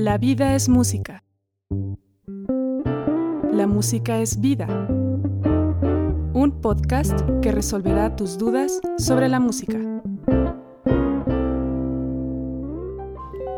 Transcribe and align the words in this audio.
La 0.00 0.16
vida 0.16 0.54
es 0.54 0.68
música. 0.68 1.24
La 3.52 3.66
música 3.66 4.20
es 4.20 4.40
vida. 4.40 4.68
Un 6.34 6.60
podcast 6.62 7.20
que 7.42 7.50
resolverá 7.50 8.14
tus 8.14 8.38
dudas 8.38 8.80
sobre 8.96 9.28
la 9.28 9.40
música. 9.40 9.76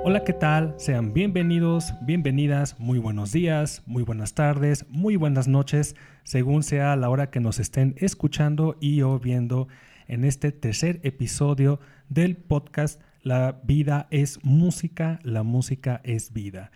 Hola, 0.02 0.24
¿qué 0.24 0.32
tal? 0.32 0.72
Sean 0.79 1.12
bienvenidos, 1.12 1.92
bienvenidas, 2.06 2.80
muy 2.80 2.98
buenos 2.98 3.32
días, 3.32 3.82
muy 3.84 4.02
buenas 4.02 4.32
tardes, 4.32 4.86
muy 4.88 5.16
buenas 5.16 5.46
noches, 5.46 5.95
según 6.25 6.62
sea 6.62 6.96
la 6.96 7.11
hora 7.11 7.29
que 7.29 7.41
nos 7.41 7.59
estén 7.59 7.96
escuchando 7.98 8.79
y 8.80 9.02
o 9.02 9.18
viendo 9.18 9.68
en 10.09 10.25
este 10.25 10.52
tercer 10.52 11.00
episodio 11.02 11.80
del 12.09 12.38
podcast 12.38 12.98
La 13.23 13.61
vida 13.64 14.07
es 14.11 14.39
música, 14.45 15.18
la 15.23 15.43
música 15.43 16.01
es 16.05 16.33
vida. 16.33 16.70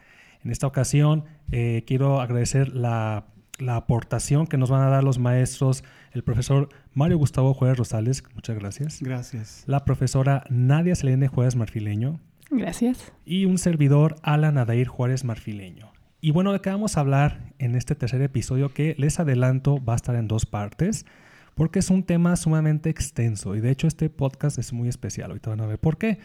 En 0.44 0.50
esta 0.50 0.66
ocasión 0.66 1.24
eh, 1.50 1.84
quiero 1.86 2.20
agradecer 2.20 2.74
la, 2.74 3.26
aportación 3.68 4.46
que 4.46 4.58
nos 4.58 4.68
van 4.68 4.82
a 4.82 4.88
dar 4.88 5.04
los 5.04 5.18
maestros, 5.18 5.84
el 6.12 6.24
profesor 6.24 6.68
Mario 6.92 7.18
Gustavo 7.18 7.54
Juárez 7.54 7.78
Rosales, 7.78 8.24
muchas 8.34 8.58
gracias. 8.58 9.00
Gracias. 9.00 9.64
La 9.66 9.84
profesora 9.84 10.44
Nadia 10.50 10.94
Selene 10.94 11.28
Juárez 11.28 11.54
Marfileño. 11.54 12.20
Gracias. 12.50 13.12
Y 13.24 13.46
un 13.46 13.58
servidor, 13.58 14.16
Alan 14.22 14.58
Adair 14.58 14.88
Juárez 14.88 15.24
Marfileño. 15.24 15.92
Y 16.20 16.30
bueno, 16.30 16.52
de 16.52 16.60
qué 16.60 16.70
vamos 16.70 16.96
a 16.96 17.00
hablar 17.00 17.52
en 17.58 17.74
este 17.74 17.94
tercer 17.94 18.22
episodio 18.22 18.72
que 18.72 18.94
les 18.98 19.20
adelanto 19.20 19.82
va 19.84 19.92
a 19.92 19.96
estar 19.96 20.16
en 20.16 20.26
dos 20.26 20.46
partes 20.46 21.06
porque 21.54 21.78
es 21.78 21.90
un 21.90 22.02
tema 22.02 22.36
sumamente 22.36 22.90
extenso 22.90 23.54
y 23.56 23.60
de 23.60 23.70
hecho 23.70 23.86
este 23.86 24.10
podcast 24.10 24.58
es 24.58 24.72
muy 24.72 24.88
especial. 24.88 25.30
Ahorita 25.30 25.50
van 25.50 25.60
a 25.60 25.66
ver 25.66 25.78
por 25.78 25.98
qué. 25.98 26.18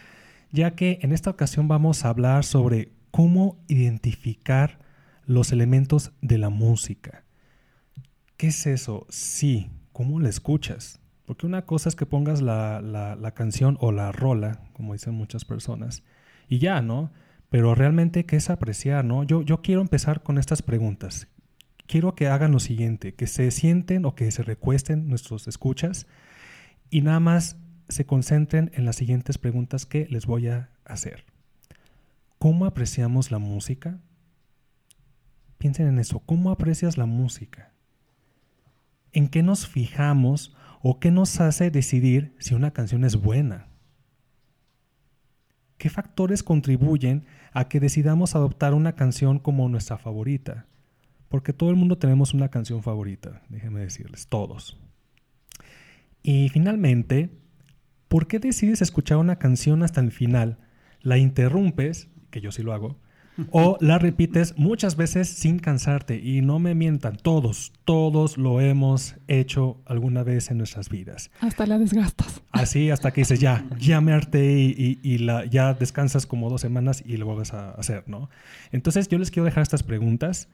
Ya 0.52 0.72
que 0.72 1.00
en 1.02 1.12
esta 1.12 1.30
ocasión 1.30 1.68
vamos 1.68 2.04
a 2.04 2.10
hablar 2.10 2.44
sobre 2.44 2.92
cómo 3.12 3.64
identificar 3.68 4.80
los 5.26 5.52
elementos 5.52 6.12
de 6.21 6.40
la 6.40 6.49
música. 6.49 7.24
¿Qué 8.38 8.48
es 8.48 8.66
eso? 8.66 9.05
Sí, 9.10 9.70
¿cómo 9.91 10.20
la 10.20 10.30
escuchas? 10.30 10.99
Porque 11.26 11.46
una 11.46 11.66
cosa 11.66 11.90
es 11.90 11.96
que 11.96 12.08
pongas 12.08 12.41
la, 12.41 12.82
la 12.82 13.32
canción 13.36 13.77
o 13.80 13.91
la 13.91 14.12
rola, 14.12 14.62
como 14.74 14.93
dicen 14.93 15.14
muchas 15.14 15.46
personas, 15.46 16.04
y 16.48 16.58
ya, 16.58 16.82
¿no? 16.82 17.12
Pero 17.49 17.76
realmente, 17.76 18.26
¿qué 18.26 18.38
es 18.38 18.49
apreciar, 18.49 19.05
no? 19.05 19.24
Yo, 19.24 19.43
yo 19.43 19.62
quiero 19.62 19.82
empezar 19.82 20.24
con 20.24 20.40
estas 20.40 20.64
preguntas 20.64 21.27
quiero 21.90 22.13
que 22.13 22.27
hagan 22.27 22.51
lo 22.51 22.59
siguiente, 22.59 23.15
que 23.15 23.26
se 23.26 23.49
sienten 23.49 24.05
o 24.05 24.13
que 24.13 24.29
se 24.29 24.43
recuesten 24.43 25.09
nuestros 25.09 25.48
escuchas 25.48 26.05
y 26.91 27.01
nada 27.01 27.20
más 27.20 27.57
se 27.90 28.05
concentren 28.05 28.70
en 28.76 28.85
las 28.85 28.96
siguientes 28.96 29.40
preguntas 29.40 29.87
que 29.87 30.05
les 30.12 30.27
voy 30.27 30.49
a 30.49 30.70
hacer. 30.85 31.26
¿Cómo 32.37 32.65
apreciamos 32.65 33.31
la 33.31 33.40
música? 33.40 33.99
Piensen 35.57 35.87
en 35.87 35.98
eso, 35.98 36.20
¿cómo 36.20 36.51
aprecias 36.51 36.96
la 36.96 37.07
música? 37.07 37.73
¿En 39.12 39.27
qué 39.27 39.41
nos 39.41 39.68
fijamos 39.68 40.55
o 40.84 40.99
qué 40.99 41.09
nos 41.09 41.41
hace 41.41 41.71
decidir 41.71 42.35
si 42.37 42.53
una 42.53 42.70
canción 42.70 43.03
es 43.03 43.15
buena? 43.15 43.68
¿Qué 45.79 45.90
factores 45.90 46.43
contribuyen 46.43 47.26
a 47.51 47.68
que 47.68 47.79
decidamos 47.79 48.35
adoptar 48.35 48.76
una 48.76 48.93
canción 48.93 49.40
como 49.40 49.68
nuestra 49.70 49.98
favorita? 49.98 50.68
Porque 51.30 51.54
todo 51.54 51.70
el 51.70 51.76
mundo 51.76 51.98
tenemos 51.98 52.34
una 52.34 52.49
canción 52.49 52.84
favorita, 52.84 53.44
déjenme 53.49 53.80
decirles, 53.80 54.27
todos. 54.27 54.77
Y 56.24 56.49
finalmente, 56.49 57.30
¿por 58.08 58.27
qué 58.27 58.40
decides 58.40 58.82
escuchar 58.82 59.18
una 59.18 59.38
canción 59.38 59.84
hasta 59.84 60.02
el 60.02 60.12
final? 60.12 60.58
La 61.02 61.18
interrumpes, 61.18 62.10
que 62.32 62.41
yo 62.41 62.52
sí 62.52 62.63
lo 62.63 62.74
hago, 62.74 62.99
o 63.52 63.77
la 63.80 63.99
repites 63.99 64.58
muchas 64.58 64.96
veces 64.96 65.30
sin 65.30 65.59
cansarte. 65.59 66.19
Y 66.19 66.41
no 66.41 66.59
me 66.59 66.75
mientan, 66.75 67.18
todos, 67.18 67.74
todos 67.86 68.38
lo 68.38 68.59
hemos 68.59 69.16
hecho 69.28 69.82
alguna 69.86 70.24
vez 70.24 70.52
en 70.52 70.58
nuestras 70.58 70.90
vidas. 70.90 71.32
Hasta 71.40 71.66
la 71.66 71.78
desgastas. 71.78 72.42
Así, 72.52 72.90
hasta 72.90 73.12
que 73.12 73.22
dices, 73.22 73.40
ya, 73.40 73.66
ya 73.80 74.02
me 74.02 74.12
harté 74.14 74.52
y, 74.52 75.18
la, 75.20 75.46
ya 75.46 75.74
descansas 75.74 76.26
como 76.26 76.50
dos 76.50 76.62
semanas 76.62 77.03
y 77.06 77.18
lo 77.18 77.26
vuelves 77.26 77.53
a 77.53 77.72
hacer, 77.72 78.03
¿no? 78.08 78.30
Entonces 78.72 79.08
yo 79.08 79.18
les 79.18 79.32
quiero 79.32 79.46
dejar 79.46 79.64
estas 79.64 79.84
preguntas. 79.84 80.50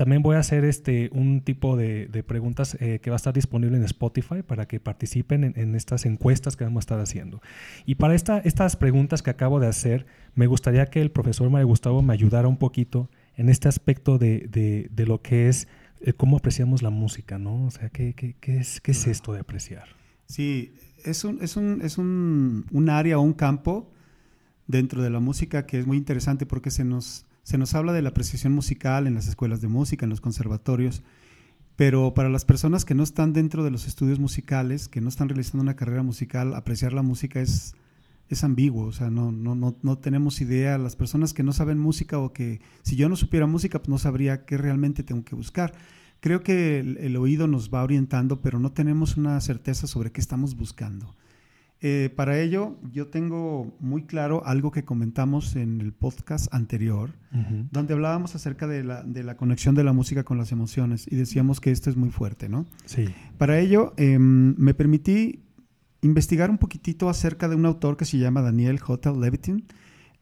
También 0.00 0.22
voy 0.22 0.36
a 0.36 0.38
hacer 0.38 0.64
este, 0.64 1.10
un 1.12 1.42
tipo 1.42 1.76
de, 1.76 2.24
preguntas 2.26 2.74
eh, 2.80 3.00
que 3.02 3.10
va 3.10 3.16
a 3.16 3.18
estar 3.18 3.34
disponible 3.34 3.76
en 3.76 3.84
Spotify 3.84 4.40
para 4.42 4.66
que 4.66 4.80
participen 4.80 5.52
en, 5.54 5.74
estas 5.74 6.06
encuestas 6.06 6.56
que 6.56 6.64
vamos 6.64 6.80
a 6.80 6.84
estar 6.84 7.00
haciendo. 7.00 7.42
Y 7.84 7.96
para 7.96 8.14
esta, 8.14 8.38
estas 8.38 8.76
preguntas 8.76 9.22
que 9.22 9.28
acabo 9.28 9.60
de 9.60 9.66
hacer, 9.66 10.06
me 10.34 10.46
gustaría 10.46 10.86
que 10.86 11.02
el 11.02 11.10
profesor 11.10 11.50
Mario 11.50 11.66
Gustavo 11.66 12.00
me 12.00 12.14
ayudara 12.14 12.48
un 12.48 12.56
poquito 12.56 13.10
en 13.36 13.50
este 13.50 13.68
aspecto 13.68 14.16
de, 14.16 14.88
lo 14.96 15.20
que 15.20 15.50
es 15.50 15.68
eh, 16.00 16.14
cómo 16.14 16.38
apreciamos 16.38 16.80
la 16.80 16.88
música, 16.88 17.38
¿no? 17.38 17.66
O 17.66 17.70
sea, 17.70 17.90
¿qué, 17.90 18.14
es, 18.40 18.80
qué 18.80 18.92
es 18.92 19.06
esto 19.06 19.34
de 19.34 19.40
apreciar? 19.40 19.84
Sí, 20.24 20.72
es 21.04 21.24
un, 21.24 21.42
es 21.42 21.58
un, 21.58 21.82
es 21.82 21.98
un, 21.98 22.64
un 22.72 22.88
área 22.88 23.18
o 23.18 23.20
un 23.20 23.34
campo 23.34 23.92
dentro 24.66 25.02
de 25.02 25.10
la 25.10 25.20
música 25.20 25.66
que 25.66 25.78
es 25.78 25.86
muy 25.86 25.98
interesante 25.98 26.46
porque 26.46 26.70
se 26.70 26.84
nos 26.84 27.26
se 27.42 27.58
nos 27.58 27.74
habla 27.74 27.92
de 27.92 28.02
la 28.02 28.10
apreciación 28.10 28.52
musical 28.52 29.06
en 29.06 29.14
las 29.14 29.28
escuelas 29.28 29.60
de 29.60 29.68
música, 29.68 30.04
en 30.04 30.10
los 30.10 30.20
conservatorios, 30.20 31.02
pero 31.76 32.12
para 32.12 32.28
las 32.28 32.44
personas 32.44 32.84
que 32.84 32.94
no 32.94 33.02
están 33.02 33.32
dentro 33.32 33.64
de 33.64 33.70
los 33.70 33.86
estudios 33.86 34.18
musicales, 34.18 34.88
que 34.88 35.00
no 35.00 35.08
están 35.08 35.28
realizando 35.28 35.62
una 35.62 35.76
carrera 35.76 36.02
musical, 36.02 36.54
apreciar 36.54 36.92
la 36.92 37.02
música 37.02 37.40
es, 37.40 37.74
es 38.28 38.44
ambiguo, 38.44 38.84
o 38.84 38.92
sea, 38.92 39.10
no, 39.10 39.32
no, 39.32 39.54
no, 39.54 39.76
no 39.82 39.98
tenemos 39.98 40.40
idea. 40.42 40.76
Las 40.76 40.94
personas 40.94 41.32
que 41.32 41.42
no 41.42 41.52
saben 41.52 41.78
música 41.78 42.18
o 42.18 42.32
que 42.32 42.60
si 42.82 42.96
yo 42.96 43.08
no 43.08 43.16
supiera 43.16 43.46
música, 43.46 43.78
pues 43.78 43.88
no 43.88 43.98
sabría 43.98 44.44
qué 44.44 44.58
realmente 44.58 45.02
tengo 45.02 45.24
que 45.24 45.34
buscar. 45.34 45.72
Creo 46.20 46.42
que 46.42 46.80
el 46.80 47.16
oído 47.16 47.46
nos 47.46 47.72
va 47.72 47.82
orientando, 47.82 48.42
pero 48.42 48.58
no 48.58 48.72
tenemos 48.72 49.16
una 49.16 49.40
certeza 49.40 49.86
sobre 49.86 50.12
qué 50.12 50.20
estamos 50.20 50.54
buscando. 50.54 51.16
Eh, 51.82 52.10
para 52.14 52.38
ello, 52.38 52.76
yo 52.92 53.06
tengo 53.06 53.74
muy 53.80 54.04
claro 54.04 54.42
algo 54.44 54.70
que 54.70 54.84
comentamos 54.84 55.56
en 55.56 55.80
el 55.80 55.92
podcast 55.92 56.52
anterior, 56.52 57.10
donde 57.70 57.94
hablábamos 57.94 58.34
acerca 58.34 58.66
de 58.66 58.84
la, 58.84 59.02
de 59.02 59.22
la, 59.22 59.36
conexión 59.36 59.74
de 59.74 59.84
la 59.84 59.94
música 59.94 60.24
con 60.24 60.36
las 60.36 60.52
emociones 60.52 61.06
y 61.10 61.16
decíamos 61.16 61.60
que 61.60 61.70
esto 61.70 61.88
es 61.88 61.96
muy 61.96 62.10
fuerte, 62.10 62.50
¿no? 62.50 62.66
Sí. 62.84 63.06
Para 63.38 63.60
ello, 63.60 63.94
em, 63.96 64.54
me 64.58 64.74
permití 64.74 65.40
investigar 66.02 66.50
un 66.50 66.58
poquitito 66.58 67.08
acerca 67.08 67.48
de 67.48 67.56
un 67.56 67.64
autor 67.64 67.96
que 67.96 68.04
se 68.04 68.18
llama 68.18 68.42
Daniel 68.42 68.78
J. 68.78 69.12
Levitin. 69.12 69.64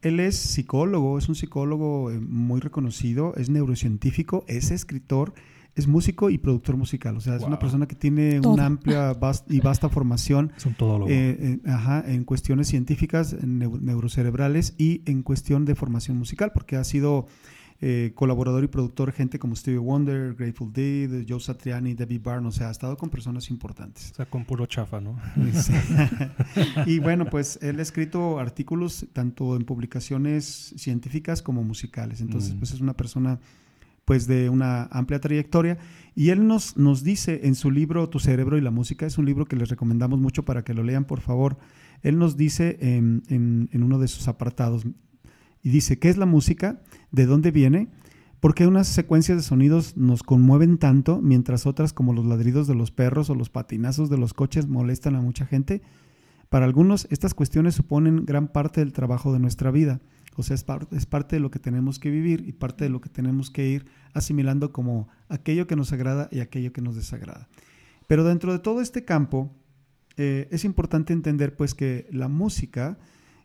Él 0.01 0.21
es 0.21 0.37
psicólogo, 0.37 1.17
es 1.17 1.27
un 1.27 1.35
psicólogo 1.35 2.09
eh, 2.09 2.19
muy 2.19 2.61
reconocido, 2.61 3.33
es 3.35 3.49
neurocientífico, 3.49 4.45
es 4.47 4.71
escritor 4.71 5.33
es 5.79 5.87
músico 5.87 6.29
y 6.29 6.37
productor 6.37 6.77
musical. 6.77 7.17
O 7.17 7.21
sea, 7.21 7.35
es 7.35 7.43
una 7.43 7.57
persona 7.57 7.87
que 7.87 7.95
tiene 7.95 8.39
una 8.39 8.65
amplia 8.65 9.17
y 9.47 9.59
vasta 9.59 9.89
formación 9.89 10.51
es 10.57 10.65
un 10.65 10.75
todólogo. 10.75 11.09
Eh, 11.09 11.59
eh, 11.65 12.03
en 12.05 12.23
cuestiones 12.25 12.67
científicas, 12.67 13.35
neurocerebrales 13.41 14.75
y 14.77 15.01
en 15.05 15.23
cuestión 15.23 15.65
de 15.65 15.75
formación 15.75 16.17
musical, 16.17 16.51
porque 16.53 16.75
ha 16.75 16.83
sido 16.83 17.27
eh, 17.81 18.11
colaborador 18.13 18.65
y 18.65 18.67
productor 18.67 19.13
gente 19.13 19.39
como 19.39 19.55
Stevie 19.55 19.79
Wonder, 19.79 20.35
Grateful 20.35 20.73
Dead, 20.73 21.25
Joe 21.27 21.39
Satriani, 21.39 21.93
Debbie 21.93 22.19
Byrne. 22.19 22.47
O 22.47 22.51
sea, 22.51 22.67
ha 22.67 22.71
estado 22.71 22.97
con 22.97 23.09
personas 23.09 23.49
importantes. 23.49 24.11
O 24.11 24.15
sea, 24.15 24.25
con 24.25 24.43
puro 24.43 24.65
chafa, 24.65 24.99
¿no? 24.99 25.17
y 26.85 26.99
bueno, 26.99 27.25
pues 27.25 27.57
él 27.61 27.79
ha 27.79 27.81
escrito 27.81 28.37
artículos 28.37 29.07
tanto 29.13 29.55
en 29.55 29.63
publicaciones 29.63 30.73
científicas 30.75 31.41
como 31.41 31.63
musicales. 31.63 32.19
Entonces, 32.19 32.53
mm. 32.53 32.57
pues 32.57 32.73
es 32.73 32.81
una 32.81 32.93
persona 32.93 33.39
pues 34.09 34.25
de 34.25 34.49
una 34.49 34.85
amplia 34.85 35.19
trayectoria. 35.19 35.77
Y 36.15 36.29
él 36.29 36.47
nos, 36.47 36.77
nos 36.77 37.03
dice 37.03 37.41
en 37.43 37.53
su 37.53 37.69
libro 37.69 38.09
Tu 38.09 38.17
cerebro 38.17 38.57
y 38.57 38.61
la 38.61 38.71
música, 38.71 39.05
es 39.05 39.19
un 39.19 39.25
libro 39.27 39.45
que 39.45 39.55
les 39.55 39.69
recomendamos 39.69 40.19
mucho 40.19 40.43
para 40.43 40.63
que 40.63 40.73
lo 40.73 40.81
lean, 40.81 41.05
por 41.05 41.21
favor. 41.21 41.59
Él 42.01 42.17
nos 42.17 42.35
dice 42.35 42.79
en, 42.81 43.21
en, 43.29 43.83
uno 43.83 43.99
de 43.99 44.07
sus 44.07 44.27
apartados, 44.27 44.87
y 45.61 45.69
dice, 45.69 45.99
¿qué 45.99 46.09
es 46.09 46.17
la 46.17 46.25
música? 46.25 46.81
¿De 47.11 47.27
dónde 47.27 47.51
viene? 47.51 47.89
¿Por 48.39 48.55
qué 48.55 48.65
unas 48.65 48.87
secuencias 48.87 49.37
de 49.37 49.43
sonidos 49.43 49.95
nos 49.95 50.23
conmueven 50.23 50.79
tanto, 50.79 51.21
mientras 51.21 51.67
otras, 51.67 51.93
como 51.93 52.11
los 52.11 52.25
ladridos 52.25 52.65
de 52.65 52.73
los 52.73 52.89
perros 52.89 53.29
o 53.29 53.35
los 53.35 53.51
patinazos 53.51 54.09
de 54.09 54.17
los 54.17 54.33
coches, 54.33 54.67
molestan 54.67 55.17
a 55.17 55.21
mucha 55.21 55.45
gente? 55.45 55.83
Para 56.49 56.65
algunos, 56.65 57.07
estas 57.11 57.35
cuestiones 57.35 57.75
suponen 57.75 58.25
gran 58.25 58.47
parte 58.47 58.81
del 58.81 58.91
trabajo 58.91 59.31
de 59.31 59.37
nuestra 59.37 59.69
vida. 59.69 60.01
O 60.35 60.43
sea, 60.43 60.55
es, 60.55 60.65
es, 60.91 61.05
parte 61.05 61.35
de 61.35 61.39
lo 61.39 61.51
que 61.51 61.59
tenemos 61.59 61.99
que 61.99 62.09
vivir 62.09 62.43
y 62.47 62.53
parte 62.53 62.85
de 62.85 62.89
lo 62.89 63.01
que 63.01 63.09
tenemos 63.09 63.49
que 63.49 63.67
ir 63.67 63.85
asimilando 64.13 64.71
como 64.71 65.09
aquello 65.27 65.67
que 65.67 65.75
nos 65.75 65.91
agrada 65.91 66.29
y 66.31 66.39
aquello 66.39 66.71
que 66.71 66.81
nos 66.81 66.95
desagrada. 66.95 67.49
Pero 68.07 68.23
dentro 68.23 68.51
de 68.51 68.59
todo 68.59 68.81
este 68.81 69.05
campo, 69.05 69.53
eh, 70.17 70.47
es 70.51 70.65
importante 70.65 71.13
entender 71.13 71.55
pues 71.55 71.73
que 71.73 72.07
la 72.11 72.27
música 72.27 72.97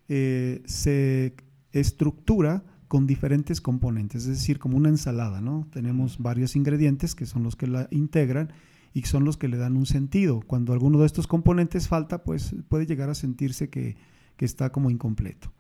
eh, 0.09 0.63
se 0.65 1.35
estructura 1.73 2.65
con 2.89 3.07
diferentes 3.07 3.61
componentes, 3.61 4.23
es 4.23 4.29
decir, 4.29 4.59
como 4.59 4.77
una 4.77 4.89
ensalada, 4.89 5.41
¿no? 5.41 5.67
Tenemos 5.73 6.19
varios 6.19 6.55
ingredientes 6.55 7.15
que 7.15 7.27
son 7.27 7.43
los 7.43 7.57
que 7.57 7.67
la 7.67 7.89
integran 7.91 8.53
y 8.93 9.03
son 9.03 9.25
los 9.25 9.37
que 9.37 9.49
le 9.49 9.57
dan 9.57 9.77
un 9.77 9.87
sentido. 9.87 10.41
Cuando 10.47 10.73
alguno 10.73 11.01
de 11.01 11.07
estos 11.07 11.27
componentes 11.27 11.89
falta, 11.89 12.23
pues 12.23 12.55
puede 12.69 12.87
llegar 12.87 13.11
a 13.11 13.15
sentirse 13.15 13.69
que, 13.69 13.97
que 14.37 14.45
está 14.45 14.71
como 14.71 14.91
incompleto. 14.91 15.53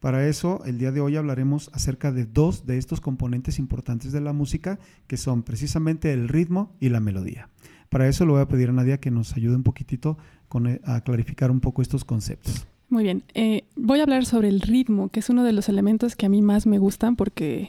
Para 0.00 0.26
eso, 0.26 0.62
el 0.64 0.78
día 0.78 0.92
de 0.92 1.02
hoy 1.02 1.16
hablaremos 1.16 1.70
acerca 1.74 2.10
de 2.10 2.24
dos 2.24 2.64
de 2.64 2.78
estos 2.78 3.02
componentes 3.02 3.58
importantes 3.58 4.12
de 4.12 4.22
la 4.22 4.32
música, 4.32 4.78
que 5.06 5.18
son 5.18 5.42
precisamente 5.42 6.14
el 6.14 6.28
ritmo 6.28 6.72
y 6.80 6.88
la 6.88 7.00
melodía. 7.00 7.50
Para 7.90 8.08
eso 8.08 8.24
le 8.24 8.32
voy 8.32 8.40
a 8.40 8.48
pedir 8.48 8.70
a 8.70 8.72
Nadia 8.72 8.98
que 8.98 9.10
nos 9.10 9.36
ayude 9.36 9.56
un 9.56 9.62
poquitito 9.62 10.16
eh, 10.64 10.80
a 10.84 11.02
clarificar 11.02 11.50
un 11.50 11.60
poco 11.60 11.82
estos 11.82 12.06
conceptos. 12.06 12.66
Muy 12.88 13.04
bien, 13.04 13.24
eh, 13.34 13.64
voy 13.76 14.00
a 14.00 14.04
hablar 14.04 14.24
sobre 14.24 14.48
el 14.48 14.62
ritmo, 14.62 15.10
que 15.10 15.20
es 15.20 15.28
uno 15.28 15.44
de 15.44 15.52
los 15.52 15.68
elementos 15.68 16.16
que 16.16 16.24
a 16.24 16.30
mí 16.30 16.40
más 16.40 16.66
me 16.66 16.78
gustan 16.78 17.14
porque 17.14 17.68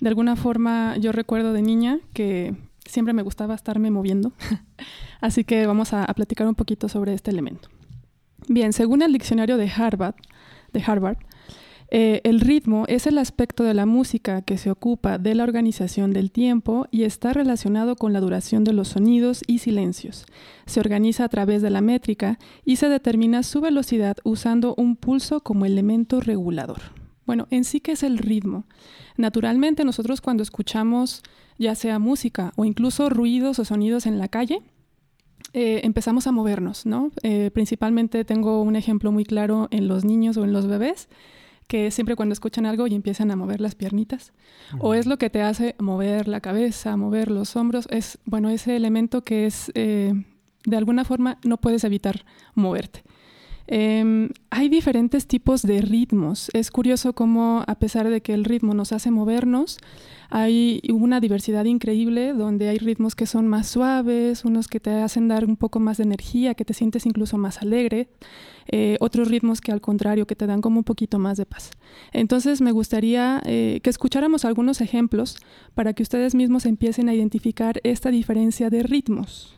de 0.00 0.08
alguna 0.08 0.36
forma 0.36 0.96
yo 0.96 1.12
recuerdo 1.12 1.52
de 1.52 1.60
niña 1.60 1.98
que 2.14 2.54
siempre 2.86 3.12
me 3.12 3.20
gustaba 3.20 3.54
estarme 3.54 3.90
moviendo, 3.90 4.32
así 5.20 5.44
que 5.44 5.66
vamos 5.66 5.92
a, 5.92 6.06
a 6.06 6.14
platicar 6.14 6.48
un 6.48 6.54
poquito 6.54 6.88
sobre 6.88 7.12
este 7.12 7.30
elemento. 7.30 7.68
Bien, 8.48 8.72
según 8.72 9.02
el 9.02 9.12
diccionario 9.12 9.58
de 9.58 9.70
Harvard, 9.70 10.14
de 10.72 10.82
Harvard 10.82 11.18
eh, 11.90 12.20
el 12.24 12.40
ritmo 12.40 12.84
es 12.86 13.06
el 13.06 13.16
aspecto 13.16 13.64
de 13.64 13.72
la 13.72 13.86
música 13.86 14.42
que 14.42 14.58
se 14.58 14.70
ocupa 14.70 15.16
de 15.16 15.34
la 15.34 15.44
organización 15.44 16.12
del 16.12 16.30
tiempo 16.30 16.86
y 16.90 17.04
está 17.04 17.32
relacionado 17.32 17.96
con 17.96 18.12
la 18.12 18.20
duración 18.20 18.62
de 18.64 18.74
los 18.74 18.88
sonidos 18.88 19.42
y 19.46 19.58
silencios. 19.58 20.26
Se 20.66 20.80
organiza 20.80 21.24
a 21.24 21.28
través 21.30 21.62
de 21.62 21.70
la 21.70 21.80
métrica 21.80 22.38
y 22.64 22.76
se 22.76 22.90
determina 22.90 23.42
su 23.42 23.62
velocidad 23.62 24.18
usando 24.22 24.74
un 24.76 24.96
pulso 24.96 25.40
como 25.40 25.64
elemento 25.64 26.20
regulador. 26.20 26.80
Bueno, 27.24 27.46
en 27.50 27.64
sí 27.64 27.80
que 27.80 27.92
es 27.92 28.02
el 28.02 28.18
ritmo. 28.18 28.64
Naturalmente 29.16 29.84
nosotros 29.84 30.20
cuando 30.20 30.42
escuchamos 30.42 31.22
ya 31.58 31.74
sea 31.74 31.98
música 31.98 32.52
o 32.56 32.64
incluso 32.64 33.08
ruidos 33.08 33.58
o 33.58 33.64
sonidos 33.64 34.06
en 34.06 34.18
la 34.18 34.28
calle, 34.28 34.60
eh, 35.54 35.80
empezamos 35.84 36.26
a 36.26 36.32
movernos, 36.32 36.84
¿no? 36.84 37.10
Eh, 37.22 37.50
principalmente 37.52 38.24
tengo 38.24 38.60
un 38.60 38.76
ejemplo 38.76 39.10
muy 39.10 39.24
claro 39.24 39.68
en 39.70 39.88
los 39.88 40.04
niños 40.04 40.36
o 40.36 40.44
en 40.44 40.52
los 40.52 40.66
bebés 40.66 41.08
que 41.68 41.90
siempre 41.90 42.16
cuando 42.16 42.32
escuchan 42.32 42.66
algo 42.66 42.86
y 42.86 42.94
empiezan 42.94 43.30
a 43.30 43.36
mover 43.36 43.60
las 43.60 43.74
piernitas, 43.74 44.32
o 44.80 44.94
es 44.94 45.06
lo 45.06 45.18
que 45.18 45.30
te 45.30 45.42
hace 45.42 45.76
mover 45.78 46.26
la 46.26 46.40
cabeza, 46.40 46.96
mover 46.96 47.30
los 47.30 47.54
hombros, 47.56 47.86
es, 47.90 48.18
bueno, 48.24 48.48
ese 48.48 48.74
elemento 48.74 49.22
que 49.22 49.46
es, 49.46 49.70
eh, 49.74 50.14
de 50.64 50.76
alguna 50.76 51.04
forma, 51.04 51.38
no 51.44 51.58
puedes 51.58 51.84
evitar 51.84 52.24
moverte. 52.54 53.04
Em, 53.70 54.30
hay 54.48 54.70
diferentes 54.70 55.26
tipos 55.26 55.60
de 55.60 55.82
ritmos. 55.82 56.48
Es 56.54 56.70
curioso 56.70 57.12
cómo, 57.12 57.64
a 57.66 57.74
pesar 57.74 58.08
de 58.08 58.22
que 58.22 58.32
el 58.32 58.44
ritmo 58.44 58.72
nos 58.72 58.92
hace 58.92 59.10
movernos, 59.10 59.76
hay 60.30 60.80
una 60.90 61.20
diversidad 61.20 61.66
increíble 61.66 62.32
donde 62.32 62.70
hay 62.70 62.78
ritmos 62.78 63.14
que 63.14 63.26
son 63.26 63.46
más 63.46 63.68
suaves, 63.68 64.46
unos 64.46 64.68
que 64.68 64.80
te 64.80 64.90
hacen 64.90 65.28
dar 65.28 65.44
un 65.44 65.56
poco 65.56 65.80
más 65.80 65.98
de 65.98 66.04
energía, 66.04 66.54
que 66.54 66.64
te 66.64 66.72
sientes 66.72 67.04
incluso 67.04 67.36
más 67.36 67.60
alegre, 67.60 68.08
eh, 68.68 68.96
otros 69.00 69.28
ritmos 69.28 69.60
que 69.60 69.70
al 69.70 69.82
contrario, 69.82 70.26
que 70.26 70.36
te 70.36 70.46
dan 70.46 70.62
como 70.62 70.78
un 70.78 70.84
poquito 70.84 71.18
más 71.18 71.36
de 71.36 71.44
paz. 71.44 71.70
Entonces 72.12 72.62
me 72.62 72.72
gustaría 72.72 73.42
eh, 73.44 73.80
que 73.82 73.90
escucháramos 73.90 74.46
algunos 74.46 74.80
ejemplos 74.80 75.36
para 75.74 75.92
que 75.92 76.02
ustedes 76.02 76.34
mismos 76.34 76.64
empiecen 76.64 77.10
a 77.10 77.14
identificar 77.14 77.80
esta 77.84 78.10
diferencia 78.10 78.70
de 78.70 78.82
ritmos. 78.82 79.57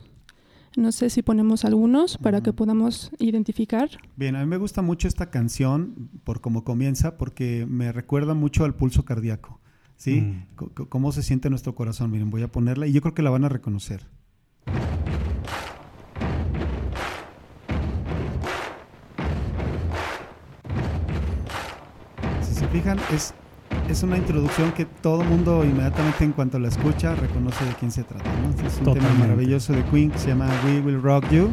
No 0.76 0.92
sé 0.92 1.10
si 1.10 1.22
ponemos 1.22 1.64
algunos 1.64 2.16
para 2.16 2.42
que 2.42 2.52
podamos 2.52 3.10
identificar. 3.18 3.90
Bien, 4.16 4.36
a 4.36 4.40
mí 4.40 4.46
me 4.46 4.56
gusta 4.56 4.82
mucho 4.82 5.08
esta 5.08 5.30
canción 5.30 6.10
por 6.22 6.40
cómo 6.40 6.62
comienza, 6.62 7.18
porque 7.18 7.66
me 7.68 7.90
recuerda 7.90 8.34
mucho 8.34 8.64
al 8.64 8.74
pulso 8.74 9.04
cardíaco. 9.04 9.60
¿Sí? 9.96 10.22
Mm. 10.22 10.46
cómo 10.88 11.12
se 11.12 11.22
siente 11.22 11.50
nuestro 11.50 11.74
corazón. 11.74 12.10
Miren, 12.10 12.30
voy 12.30 12.42
a 12.42 12.50
ponerla 12.50 12.86
y 12.86 12.92
yo 12.92 13.02
creo 13.02 13.12
que 13.12 13.20
la 13.20 13.28
van 13.28 13.44
a 13.44 13.50
reconocer. 13.50 14.06
Si 22.40 22.54
se 22.54 22.66
fijan, 22.68 22.98
es 23.12 23.34
es 23.90 24.04
una 24.04 24.16
introducción 24.16 24.70
que 24.72 24.84
todo 24.84 25.24
mundo 25.24 25.64
inmediatamente 25.64 26.22
en 26.22 26.30
cuanto 26.30 26.60
la 26.60 26.68
escucha 26.68 27.16
reconoce 27.16 27.64
de 27.64 27.74
quién 27.74 27.90
se 27.90 28.04
trata. 28.04 28.30
Es 28.64 28.78
un 28.78 28.94
tema 28.94 29.12
maravilloso 29.14 29.72
de 29.72 29.82
Queen 29.86 30.12
que 30.12 30.18
se 30.18 30.28
llama 30.28 30.48
We 30.64 30.80
Will 30.80 31.02
Rock 31.02 31.28
You. 31.30 31.50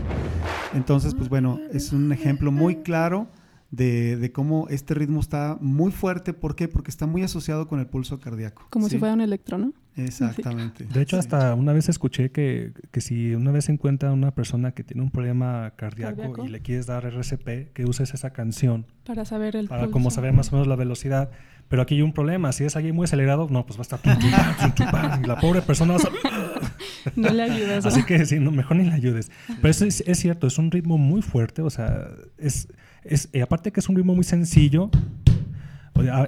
Entonces, 0.76 1.16
pues 1.16 1.30
bueno, 1.30 1.60
es 1.74 1.94
un 1.94 2.12
ejemplo 2.12 2.52
muy 2.52 2.78
claro 2.84 3.28
de, 3.72 4.32
cómo 4.34 4.68
este 4.70 4.94
ritmo 4.94 5.20
está 5.20 5.58
muy 5.62 5.92
fuerte. 5.92 6.34
¿Por 6.34 6.56
qué? 6.56 6.68
Porque 6.68 6.92
está 6.92 7.08
muy 7.08 7.24
asociado 7.24 7.68
con 7.68 7.80
el 7.80 7.88
pulso 7.88 8.20
cardíaco. 8.20 8.68
Como 8.70 8.88
si 8.88 9.00
fuera 9.00 9.16
un 9.16 9.22
electro, 9.22 9.58
¿no? 9.58 9.74
Exactamente. 9.96 10.86
De 10.86 11.02
hecho, 11.02 11.18
hasta 11.18 11.56
una 11.56 11.74
vez 11.74 11.90
escuché 11.90 12.30
que, 12.30 12.72
que, 12.92 13.02
si 13.02 13.34
una 13.34 13.52
vez 13.52 13.68
encuentra 13.70 14.12
una 14.12 14.30
persona 14.30 14.74
que 14.74 14.84
tiene 14.84 15.02
un 15.02 15.10
problema 15.10 15.74
cardíaco, 15.76 16.46
y 16.46 16.50
le 16.50 16.62
quieres 16.62 16.86
dar 16.86 17.04
RCP, 17.04 17.74
que 17.74 17.86
uses 17.86 18.14
esa 18.14 18.30
canción. 18.30 18.86
Para 19.06 19.26
saber 19.26 19.56
el 19.56 19.68
Para 19.68 19.88
como 19.88 20.12
saber 20.12 20.34
más 20.34 20.50
o 20.50 20.52
menos 20.52 20.68
la 20.68 20.76
velocidad. 20.76 21.32
Pero 21.70 21.82
aquí 21.82 21.96
hay 21.96 22.02
un 22.02 22.14
problema. 22.14 22.52
Si 22.52 22.64
es 22.64 22.76
alguien 22.76 22.96
muy 22.96 23.06
acelerado, 23.06 23.48
no, 23.50 23.66
pues 23.66 23.78
va 23.78 23.82
a 23.82 23.96
estar... 23.96 25.24
y 25.24 25.28
la 25.28 25.40
pobre 25.40 25.62
persona 25.62 25.96
va 25.96 26.00
a... 26.00 27.12
no 27.16 27.30
le 27.30 27.44
ayudas. 27.44 27.86
Así 27.86 28.04
que 28.04 28.26
sí, 28.26 28.40
no, 28.40 28.52
mejor 28.52 28.78
ni 28.78 28.86
le 28.86 28.94
ayudes. 28.94 29.32
Pero 29.48 29.70
es, 29.70 29.82
es, 29.82 30.20
cierto, 30.20 30.48
es 30.48 30.58
un 30.58 30.72
ritmo 30.72 30.98
muy 30.98 31.22
fuerte. 31.22 31.62
O 31.62 31.70
sea, 31.70 32.08
es, 32.38 32.70
es 33.04 33.30
aparte 33.42 33.72
que 33.72 33.80
es 33.80 33.90
un 33.90 33.96
ritmo 33.96 34.16
muy 34.16 34.24
sencillo, 34.24 34.90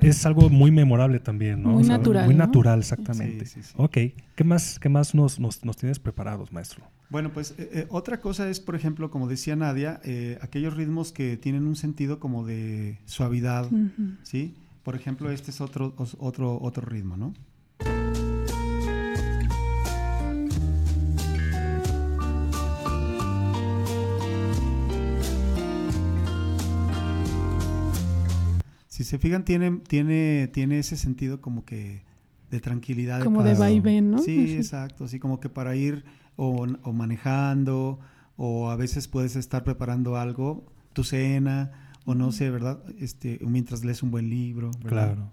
es 0.02 0.26
algo 0.26 0.50
muy 0.50 0.72
memorable 0.72 1.20
también, 1.20 1.64
¿no? 1.64 1.70
Muy 1.70 1.84
natural. 1.84 2.26
Muy 2.26 2.36
natural, 2.36 2.80
exactamente. 2.80 3.46
Sí, 3.46 3.62
sí, 3.62 3.74
ok. 3.78 3.98
¿Qué 4.36 4.44
más, 4.44 4.80
qué 4.80 4.90
más 4.90 5.14
nos, 5.14 5.40
nos, 5.40 5.60
tienes 5.78 6.00
preparados, 6.00 6.52
maestro? 6.52 6.84
Bueno, 7.10 7.32
pues 7.34 7.56
eh, 7.58 7.70
eh, 7.74 7.86
otra 7.90 8.22
cosa 8.22 8.50
es, 8.50 8.60
por 8.60 8.76
ejemplo, 8.76 9.10
como 9.10 9.28
decía 9.28 9.56
Nadia, 9.56 10.00
eh, 10.04 10.38
aquellos 10.42 10.76
ritmos 10.76 11.12
que 11.12 11.38
tienen 11.38 11.66
un 11.66 11.76
sentido 11.76 12.20
como 12.20 12.46
de 12.46 13.00
suavidad, 13.06 13.70
¿sí? 14.24 14.56
Por 14.84 14.96
ejemplo, 14.96 15.32
este 15.32 15.52
es 15.52 15.62
otro, 15.62 15.94
otro, 16.20 16.60
otro 16.62 16.86
ritmo, 16.86 17.18
¿no? 17.18 17.34
Si 28.88 29.06
se 29.06 29.18
fijan, 29.18 29.46
tiene, 29.46 29.80
tiene, 29.88 30.50
tiene 30.52 30.80
ese 30.80 30.98
sentido 30.98 31.40
como 31.40 31.64
que 31.64 32.04
de 32.52 32.60
tranquilidad. 32.60 33.24
Como 33.24 33.44
de, 33.44 33.54
vaivén, 33.54 34.12
¿no? 34.12 34.18
Sí, 34.18 34.56
exacto. 34.56 35.06
Así 35.06 35.20
como 35.20 35.40
que 35.40 35.50
para 35.50 35.76
ir 35.76 36.04
o, 36.36 36.66
manejando, 36.94 38.00
o 38.36 38.70
a 38.70 38.76
veces 38.76 39.08
puedes 39.08 39.36
estar 39.36 39.64
preparando 39.64 40.18
algo, 40.18 40.66
tu 40.94 41.04
cena, 41.04 41.89
o 42.10 42.16
no 42.16 42.32
sé, 42.32 42.50
¿verdad? 42.50 42.80
Este, 43.00 43.40
mientras 43.42 43.86
lees 43.86 44.02
un 44.02 44.10
buen 44.10 44.32
libro. 44.32 44.72
Claro. 44.84 45.32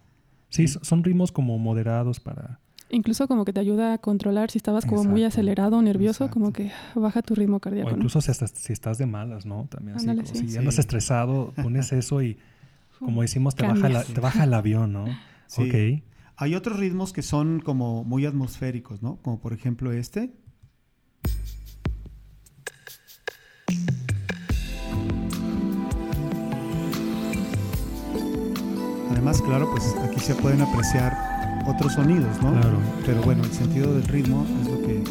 Sí, 0.50 0.68
son 0.68 1.02
ritmos 1.02 1.32
como 1.32 1.58
moderados 1.58 2.20
para... 2.20 2.60
Incluso 2.90 3.26
como 3.26 3.46
que 3.46 3.52
te 3.54 3.60
ayuda 3.60 3.94
a 3.94 3.98
controlar 3.98 4.50
si 4.50 4.58
estabas 4.58 4.84
como 4.84 5.02
muy 5.02 5.24
acelerado 5.24 5.78
o 5.78 5.82
nervioso, 5.82 6.30
como 6.30 6.52
que 6.52 6.70
baja 6.94 7.22
tu 7.22 7.34
ritmo 7.34 7.60
cardíaco. 7.60 7.88
O 7.88 7.92
incluso 7.92 8.20
si, 8.20 8.30
estás 8.72 8.98
de 8.98 9.06
malas, 9.06 9.46
¿no? 9.46 9.66
También 9.70 9.96
así, 9.96 10.48
si 10.48 10.56
andas 10.56 10.78
estresado, 10.78 11.52
pones 11.60 11.92
eso 11.92 12.22
y 12.22 12.36
como 13.00 13.22
decimos, 13.22 13.56
te 13.56 13.66
baja, 13.66 14.04
te 14.04 14.20
baja 14.20 14.44
el 14.44 14.54
avión, 14.54 14.92
¿no? 14.92 15.06
Sí. 15.46 16.02
Hay 16.36 16.54
otros 16.54 16.78
ritmos 16.78 17.14
que 17.14 17.22
son 17.22 17.60
como 17.60 18.04
muy 18.04 18.26
atmosféricos, 18.26 19.02
¿no? 19.02 19.16
Como 19.16 19.40
por 19.40 19.54
ejemplo 19.54 19.92
este. 19.92 20.34
Además, 29.26 29.42
claro, 29.42 29.68
pues 29.72 29.92
aquí 30.08 30.20
se 30.20 30.36
pueden 30.36 30.60
apreciar 30.60 31.12
otros 31.66 31.94
sonidos, 31.94 32.40
¿no? 32.44 32.52
Claro. 32.52 32.78
Pero 33.04 33.22
bueno, 33.22 33.42
el 33.42 33.50
sentido 33.50 33.92
del 33.92 34.04
ritmo 34.04 34.46
es 34.62 34.68
lo 34.68 34.80
que 34.86 35.02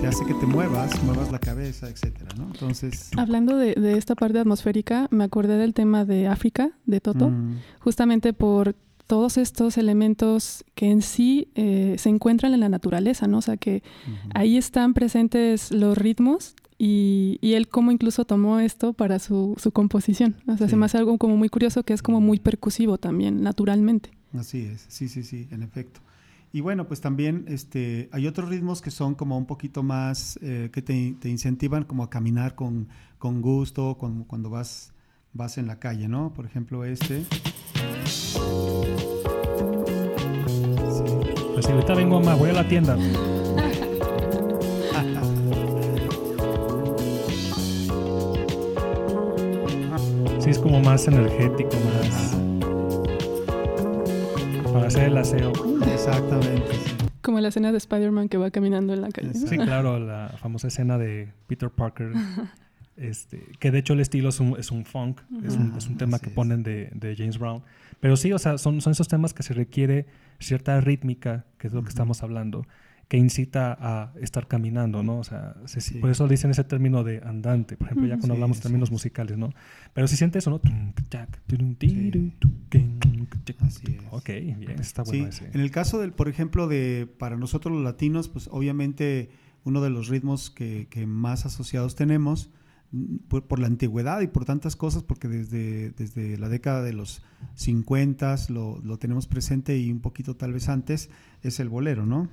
te 0.00 0.06
hace 0.06 0.24
que 0.24 0.32
te 0.32 0.46
muevas, 0.46 1.04
muevas 1.04 1.30
la 1.30 1.38
cabeza, 1.38 1.90
etcétera, 1.90 2.30
¿no? 2.38 2.44
Entonces... 2.44 3.10
Hablando 3.14 3.58
de, 3.58 3.74
esta 3.98 4.14
parte 4.14 4.38
atmosférica, 4.38 5.06
me 5.10 5.24
acordé 5.24 5.58
del 5.58 5.74
tema 5.74 6.06
de 6.06 6.28
África, 6.28 6.70
de 6.86 7.02
Toto, 7.02 7.28
mm. 7.28 7.58
justamente 7.80 8.32
por 8.32 8.74
todos 9.06 9.36
estos 9.36 9.76
elementos 9.76 10.64
que 10.74 10.90
en 10.90 11.02
sí 11.02 11.48
eh, 11.54 11.96
se 11.98 12.08
encuentran 12.08 12.54
en 12.54 12.60
la 12.60 12.70
naturaleza, 12.70 13.26
¿no? 13.26 13.36
O 13.36 13.42
sea, 13.42 13.58
que 13.58 13.82
ahí 14.32 14.56
están 14.56 14.94
presentes 14.94 15.72
los 15.72 15.98
ritmos 15.98 16.54
y, 16.78 17.38
él 17.42 17.68
como 17.68 17.92
incluso 17.92 18.24
tomó 18.24 18.60
esto 18.60 18.92
para 18.92 19.18
su, 19.18 19.56
composición. 19.72 20.36
O 20.46 20.56
sea, 20.56 20.68
se 20.68 20.76
me 20.76 20.86
hace 20.86 20.98
algo 20.98 21.16
como 21.18 21.36
muy 21.36 21.48
curioso 21.48 21.82
que 21.82 21.92
es 21.92 22.02
como 22.02 22.20
muy 22.20 22.38
percusivo 22.40 22.98
también, 22.98 23.42
naturalmente. 23.42 24.10
Así 24.32 24.62
es, 24.62 24.86
sí, 24.88 25.08
sí, 25.08 25.22
sí, 25.22 25.48
en 25.50 25.62
efecto. 25.62 26.00
Y 26.52 26.60
bueno, 26.60 26.86
pues 26.86 27.00
también 27.00 27.46
este, 27.48 28.10
hay 28.12 28.26
otros 28.26 28.50
ritmos 28.50 28.82
que 28.82 28.90
son 28.90 29.14
como 29.14 29.38
un 29.38 29.46
poquito 29.46 29.82
más, 29.82 30.38
eh, 30.42 30.68
que 30.72 30.82
te, 30.82 31.16
te, 31.18 31.30
incentivan 31.30 31.84
como 31.84 32.02
a 32.02 32.10
caminar 32.10 32.54
con, 32.54 32.88
con 33.18 33.40
gusto, 33.40 33.96
con, 33.96 34.24
cuando 34.24 34.50
vas, 34.50 34.92
vas 35.32 35.56
en 35.56 35.66
la 35.66 35.78
calle, 35.78 36.08
¿no? 36.08 36.34
Por 36.34 36.44
ejemplo, 36.44 36.84
este. 36.84 37.24
Sí. 38.04 38.36
Pues 41.54 41.66
si 41.66 41.72
ahorita 41.72 41.94
vengo 41.94 42.20
más, 42.20 42.38
voy 42.38 42.50
a 42.50 42.54
la 42.54 42.68
tienda. 42.68 42.96
Sí, 50.42 50.50
es 50.50 50.58
como 50.58 50.80
más 50.80 51.06
energético, 51.06 51.70
más... 51.84 52.36
Para 54.72 54.88
hacer 54.88 55.04
el 55.04 55.16
aseo. 55.16 55.52
Exactamente. 55.94 56.72
Como 57.20 57.38
la 57.38 57.46
escena 57.46 57.70
de 57.70 57.78
Spider-Man 57.78 58.28
que 58.28 58.38
va 58.38 58.50
caminando 58.50 58.92
en 58.92 59.02
la 59.02 59.10
calle. 59.10 59.34
Sí, 59.34 59.56
claro, 59.56 60.00
la 60.00 60.34
famosa 60.40 60.66
escena 60.66 60.98
de 60.98 61.32
Peter 61.46 61.70
Parker. 61.70 62.12
Este, 62.94 63.42
que 63.58 63.70
de 63.70 63.78
hecho 63.78 63.94
el 63.94 64.00
estilo 64.00 64.28
es 64.28 64.38
un, 64.38 64.54
es 64.58 64.70
un 64.70 64.84
funk, 64.84 65.22
es, 65.44 65.56
un, 65.56 65.74
es 65.78 65.88
un, 65.88 65.96
tema 65.96 66.18
que 66.18 66.28
ponen 66.28 66.62
de, 66.62 66.90
de, 66.94 67.16
James 67.16 67.38
Brown. 67.38 67.62
Pero 68.00 68.16
sí, 68.18 68.34
o 68.34 68.38
sea, 68.38 68.58
son, 68.58 68.82
son 68.82 68.92
esos 68.92 69.08
temas 69.08 69.32
que 69.32 69.42
se 69.42 69.54
requiere 69.54 70.04
cierta 70.40 70.78
rítmica, 70.82 71.46
que 71.56 71.68
es 71.68 71.72
lo 71.72 71.82
que 71.82 71.88
estamos 71.88 72.22
hablando, 72.22 72.66
que 73.12 73.18
incita 73.18 73.76
a 73.78 74.14
estar 74.22 74.48
caminando, 74.48 75.02
¿no? 75.02 75.18
O 75.18 75.24
sea, 75.24 75.54
por 76.00 76.08
eso 76.08 76.26
dicen 76.28 76.50
ese 76.50 76.64
término 76.64 77.04
de 77.04 77.20
andante, 77.22 77.76
por 77.76 77.88
ejemplo, 77.88 78.08
ya 78.08 78.16
cuando 78.16 78.32
hablamos 78.32 78.56
de 78.56 78.62
términos 78.62 78.90
musicales, 78.90 79.36
¿no? 79.36 79.50
Pero 79.92 80.08
si 80.08 80.16
sientes 80.16 80.44
eso, 80.44 80.48
¿no? 80.48 80.62
Así 83.60 83.84
es. 83.86 84.02
Ok, 84.12 84.28
bien, 84.28 84.80
está 84.80 85.02
bueno 85.02 85.26
ese. 85.26 85.50
En 85.52 85.60
el 85.60 85.70
caso 85.70 86.00
del, 86.00 86.14
por 86.14 86.26
ejemplo, 86.28 86.68
de 86.68 87.06
para 87.18 87.36
nosotros 87.36 87.74
los 87.74 87.84
latinos, 87.84 88.28
pues 88.28 88.48
obviamente 88.50 89.28
uno 89.64 89.82
de 89.82 89.90
los 89.90 90.08
ritmos 90.08 90.48
que, 90.48 90.88
que 90.88 91.06
más 91.06 91.44
asociados 91.44 91.96
tenemos 91.96 92.48
por, 93.28 93.58
la 93.58 93.66
antigüedad 93.66 94.20
y 94.20 94.26
por 94.26 94.46
tantas 94.46 94.76
cosas, 94.76 95.02
porque 95.02 95.28
desde, 95.28 95.90
desde 95.90 96.36
la 96.38 96.48
década 96.48 96.82
de 96.82 96.92
los 96.92 97.22
50 97.56 98.36
lo, 98.48 98.80
lo 98.82 98.98
tenemos 98.98 99.26
presente 99.26 99.78
y 99.78 99.90
un 99.90 100.00
poquito 100.00 100.36
tal 100.36 100.52
vez 100.52 100.70
antes, 100.70 101.10
es 101.42 101.60
el 101.60 101.68
bolero, 101.68 102.06
¿no? 102.06 102.28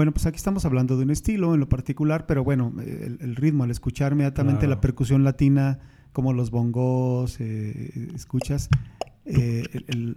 Bueno, 0.00 0.12
pues 0.12 0.24
aquí 0.24 0.36
estamos 0.36 0.64
hablando 0.64 0.96
de 0.96 1.02
un 1.02 1.10
estilo 1.10 1.52
en 1.52 1.60
lo 1.60 1.68
particular, 1.68 2.24
pero 2.24 2.42
bueno, 2.42 2.72
el, 2.80 3.36
ritmo, 3.36 3.64
al 3.64 3.70
escuchar 3.70 4.12
inmediatamente 4.12 4.66
la 4.66 4.80
percusión 4.80 5.24
latina, 5.24 5.78
como 6.14 6.32
los 6.32 6.50
bongos, 6.50 7.38
eh, 7.38 8.08
escuchas, 8.14 8.70
eh, 9.26 9.64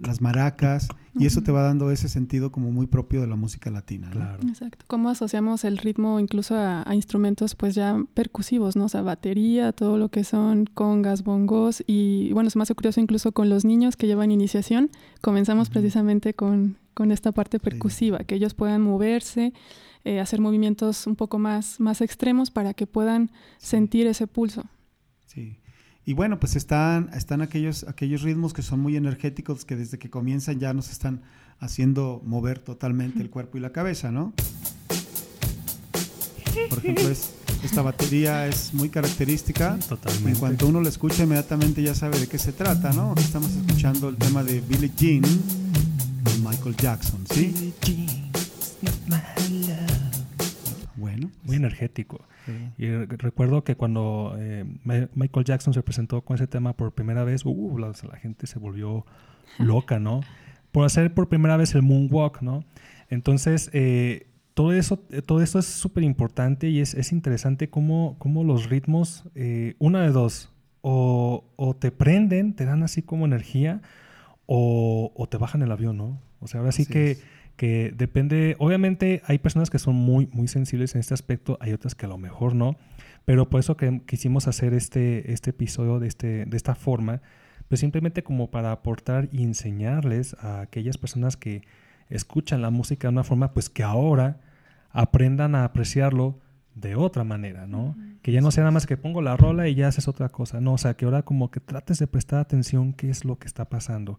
las 0.00 0.20
maracas, 0.20 0.88
y 1.16 1.26
eso 1.26 1.42
te 1.42 1.52
va 1.52 1.62
dando 1.62 1.90
ese 1.90 2.08
sentido 2.08 2.50
como 2.50 2.72
muy 2.72 2.86
propio 2.86 3.20
de 3.20 3.26
la 3.26 3.36
música 3.36 3.70
latina. 3.70 4.10
Claro. 4.10 4.42
Exacto. 4.48 4.84
¿Cómo 4.88 5.10
asociamos 5.10 5.64
el 5.64 5.78
ritmo 5.78 6.18
incluso 6.18 6.56
a, 6.56 6.84
instrumentos 6.94 7.54
pues 7.54 7.74
ya 7.74 8.02
percusivos, 8.14 8.76
¿no? 8.76 8.86
O 8.86 8.88
sea, 8.88 9.02
batería, 9.02 9.72
todo 9.72 9.98
lo 9.98 10.08
que 10.08 10.24
son 10.24 10.66
congas, 10.66 11.22
bongos, 11.22 11.84
y 11.86 12.32
bueno, 12.32 12.48
es 12.48 12.56
más 12.56 12.72
curioso 12.74 13.00
incluso 13.00 13.32
con 13.32 13.48
los 13.48 13.64
niños 13.64 13.96
que 13.96 14.06
llevan 14.06 14.32
iniciación, 14.32 14.90
comenzamos 15.20 15.70
precisamente 15.70 16.34
con, 16.34 16.78
con, 16.94 17.12
esta 17.12 17.32
parte 17.32 17.58
percusiva, 17.58 18.18
que 18.20 18.34
ellos 18.36 18.54
puedan 18.54 18.80
moverse, 18.82 19.52
eh, 20.04 20.20
hacer 20.20 20.40
movimientos 20.40 21.06
un 21.06 21.14
poco 21.14 21.38
más, 21.38 21.78
más 21.78 22.00
extremos 22.00 22.50
para 22.50 22.74
que 22.74 22.86
puedan 22.86 23.30
sentir 23.58 24.06
ese 24.06 24.26
pulso. 24.26 24.64
Sí. 25.26 25.58
Y 26.06 26.12
bueno, 26.12 26.38
pues 26.38 26.54
están, 26.56 27.10
están 27.14 27.40
aquellos, 27.40 27.84
aquellos 27.84 28.22
ritmos 28.22 28.52
que 28.52 28.62
son 28.62 28.80
muy 28.80 28.96
energéticos 28.96 29.64
que 29.64 29.74
desde 29.76 29.98
que 29.98 30.10
comienzan 30.10 30.60
ya 30.60 30.74
nos 30.74 30.90
están 30.90 31.22
haciendo 31.60 32.20
mover 32.24 32.58
totalmente 32.58 33.22
el 33.22 33.30
cuerpo 33.30 33.56
y 33.56 33.60
la 33.60 33.70
cabeza, 33.70 34.10
¿no? 34.10 34.34
Por 36.68 36.78
ejemplo, 36.78 37.08
esta 37.62 37.82
batería 37.82 38.46
es 38.46 38.74
muy 38.74 38.90
característica. 38.90 39.78
Totalmente. 39.88 40.30
En 40.30 40.36
cuanto 40.36 40.68
uno 40.68 40.80
la 40.82 40.90
escucha, 40.90 41.24
inmediatamente 41.24 41.82
ya 41.82 41.94
sabe 41.94 42.18
de 42.20 42.26
qué 42.26 42.38
se 42.38 42.52
trata, 42.52 42.92
¿no? 42.92 43.14
Estamos 43.16 43.50
escuchando 43.52 44.10
el 44.10 44.16
tema 44.16 44.44
de 44.44 44.60
Billie 44.60 44.92
Jean 44.94 45.22
de 45.22 46.38
Michael 46.42 46.76
Jackson, 46.76 47.24
¿sí? 47.30 47.72
Bueno. 51.04 51.30
Muy 51.42 51.56
energético. 51.56 52.24
Y 52.78 52.88
recuerdo 52.88 53.62
que 53.62 53.76
cuando 53.76 54.34
eh, 54.38 54.64
Michael 55.14 55.44
Jackson 55.44 55.74
se 55.74 55.82
presentó 55.82 56.22
con 56.22 56.36
ese 56.36 56.46
tema 56.46 56.72
por 56.72 56.92
primera 56.92 57.24
vez, 57.24 57.44
uh, 57.44 57.78
la, 57.78 57.92
gente 58.16 58.46
se 58.46 58.58
volvió 58.58 59.04
loca, 59.58 59.98
¿no? 59.98 60.22
Por 60.72 60.86
hacer 60.86 61.12
por 61.12 61.28
primera 61.28 61.58
vez 61.58 61.74
el 61.74 61.82
moonwalk, 61.82 62.40
¿no? 62.40 62.64
Entonces, 63.10 63.68
eh, 63.74 64.28
todo, 64.54 64.72
eso, 64.72 64.96
todo 65.26 65.42
esto 65.42 65.58
es 65.58 65.66
súper 65.66 66.04
importante 66.04 66.70
y 66.70 66.80
es, 66.80 66.94
es 66.94 67.12
interesante 67.12 67.68
cómo, 67.68 68.16
cómo, 68.18 68.42
los 68.42 68.70
ritmos, 68.70 69.24
eh, 69.34 69.74
una 69.78 70.00
de 70.00 70.08
dos, 70.08 70.54
o, 70.80 71.44
o, 71.56 71.76
te 71.76 71.90
prenden, 71.90 72.54
te 72.54 72.64
dan 72.64 72.82
así 72.82 73.02
como 73.02 73.26
energía, 73.26 73.82
o, 74.46 75.12
o, 75.14 75.26
te 75.26 75.36
bajan 75.36 75.60
el 75.60 75.70
avión, 75.70 75.98
¿no? 75.98 76.18
O 76.40 76.46
sea, 76.46 76.60
ahora 76.60 76.72
sí 76.72 76.86
que 76.86 77.18
que 77.56 77.92
depende, 77.94 78.56
obviamente 78.58 79.22
hay 79.26 79.38
personas 79.38 79.70
que 79.70 79.78
son 79.78 79.94
muy, 79.94 80.28
muy 80.32 80.48
sensibles 80.48 80.94
en 80.94 81.00
este 81.00 81.14
aspecto, 81.14 81.56
hay 81.60 81.72
otras 81.72 81.94
que 81.94 82.06
a 82.06 82.08
lo 82.08 82.18
mejor 82.18 82.54
no, 82.54 82.76
pero 83.24 83.48
por 83.48 83.60
eso 83.60 83.76
que 83.76 84.02
quisimos 84.06 84.48
hacer 84.48 84.74
este, 84.74 85.32
este 85.32 85.50
episodio 85.50 86.00
de, 86.00 86.08
este, 86.08 86.46
de 86.46 86.56
esta 86.56 86.74
forma, 86.74 87.22
pues 87.68 87.80
simplemente 87.80 88.22
como 88.22 88.50
para 88.50 88.72
aportar 88.72 89.28
y 89.32 89.42
enseñarles 89.42 90.34
a 90.40 90.60
aquellas 90.60 90.98
personas 90.98 91.36
que 91.36 91.62
escuchan 92.10 92.60
la 92.60 92.70
música 92.70 93.08
de 93.08 93.12
una 93.12 93.24
forma, 93.24 93.52
pues 93.54 93.70
que 93.70 93.82
ahora 93.82 94.40
aprendan 94.90 95.54
a 95.54 95.64
apreciarlo 95.64 96.38
de 96.74 96.96
otra 96.96 97.22
manera, 97.24 97.66
¿no? 97.66 97.96
Que 98.22 98.32
ya 98.32 98.40
no 98.40 98.50
sea 98.50 98.62
nada 98.62 98.72
más 98.72 98.86
que 98.86 98.96
pongo 98.96 99.22
la 99.22 99.36
rola 99.36 99.68
y 99.68 99.74
ya 99.74 99.88
haces 99.88 100.08
otra 100.08 100.28
cosa, 100.28 100.60
no, 100.60 100.74
o 100.74 100.78
sea, 100.78 100.94
que 100.94 101.04
ahora 101.04 101.22
como 101.22 101.50
que 101.50 101.60
trates 101.60 101.98
de 101.98 102.06
prestar 102.06 102.40
atención 102.40 102.92
qué 102.92 103.10
es 103.10 103.24
lo 103.24 103.38
que 103.38 103.46
está 103.46 103.68
pasando. 103.68 104.18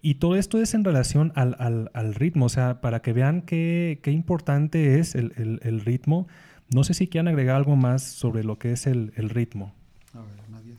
Y 0.00 0.14
todo 0.14 0.36
esto 0.36 0.58
es 0.58 0.72
en 0.74 0.84
relación 0.84 1.32
al, 1.34 1.56
al, 1.58 1.90
al 1.92 2.14
ritmo, 2.14 2.46
o 2.46 2.48
sea, 2.48 2.80
para 2.80 3.02
que 3.02 3.12
vean 3.12 3.42
qué, 3.42 4.00
qué 4.02 4.12
importante 4.12 4.98
es 4.98 5.14
el, 5.14 5.32
el, 5.36 5.60
el, 5.62 5.80
ritmo. 5.80 6.26
No 6.74 6.84
sé 6.84 6.94
si 6.94 7.06
quieren 7.06 7.28
agregar 7.28 7.56
algo 7.56 7.76
más 7.76 8.02
sobre 8.02 8.44
lo 8.44 8.58
que 8.58 8.72
es 8.72 8.86
el, 8.86 9.10
ritmo. 9.16 9.72
A 10.14 10.20
ver, 10.20 10.50
nadie 10.50 10.74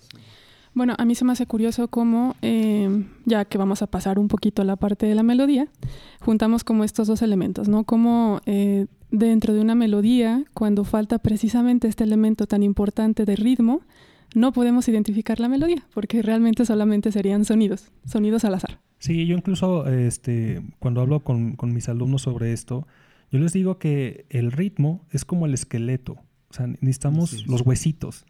Bueno, 0.74 0.96
a 0.98 1.06
mí 1.06 1.14
se 1.14 1.24
me 1.24 1.34
hace 1.34 1.46
curioso 1.46 1.88
cómo, 1.90 2.36
eh, 2.42 3.06
ya 3.26 3.46
que 3.46 3.60
vamos 3.60 3.84
a 3.84 3.88
pasar 3.88 4.18
un 4.18 4.28
poquito 4.28 4.64
a 4.64 4.66
la 4.66 4.78
parte 4.78 5.06
de 5.06 5.14
la 5.14 5.24
melodía, 5.24 5.68
juntamos 6.22 6.64
como 6.64 6.84
estos 6.84 7.08
dos 7.08 7.22
elementos, 7.22 7.68
¿no? 7.68 7.84
Como 7.84 8.42
eh, 8.46 8.88
dentro 9.12 9.54
de 9.54 9.62
una 9.62 9.76
melodía, 9.76 10.46
cuando 10.54 10.84
falta 10.84 11.20
precisamente 11.20 11.88
este 11.88 12.04
elemento 12.04 12.48
tan 12.48 12.64
importante 12.64 13.26
de 13.26 13.36
ritmo, 13.36 13.82
no 14.34 14.54
podemos 14.54 14.88
identificar 14.88 15.40
la 15.40 15.50
melodía, 15.50 15.86
porque 15.94 16.22
realmente 16.22 16.66
solamente 16.66 17.12
serían 17.12 17.46
sonidos, 17.46 17.92
sonidos 18.06 18.46
al 18.46 18.56
azar. 18.56 18.80
Sí, 19.00 19.26
yo 19.26 19.36
incluso 19.36 19.88
este, 19.88 20.62
cuando 20.80 21.02
hablo 21.02 21.22
con, 21.22 21.58
mis 21.74 21.90
alumnos 21.90 22.24
sobre 22.24 22.54
esto, 22.54 22.88
yo 23.32 23.40
les 23.40 23.54
digo 23.54 23.78
que 23.78 24.26
el 24.30 24.52
ritmo 24.52 25.06
es 25.12 25.26
como 25.26 25.46
el 25.46 25.54
esqueleto, 25.54 26.18
o 26.50 26.54
sea, 26.54 26.68
necesitamos 26.68 27.48
los 27.48 27.62
huesitos. 27.62 28.26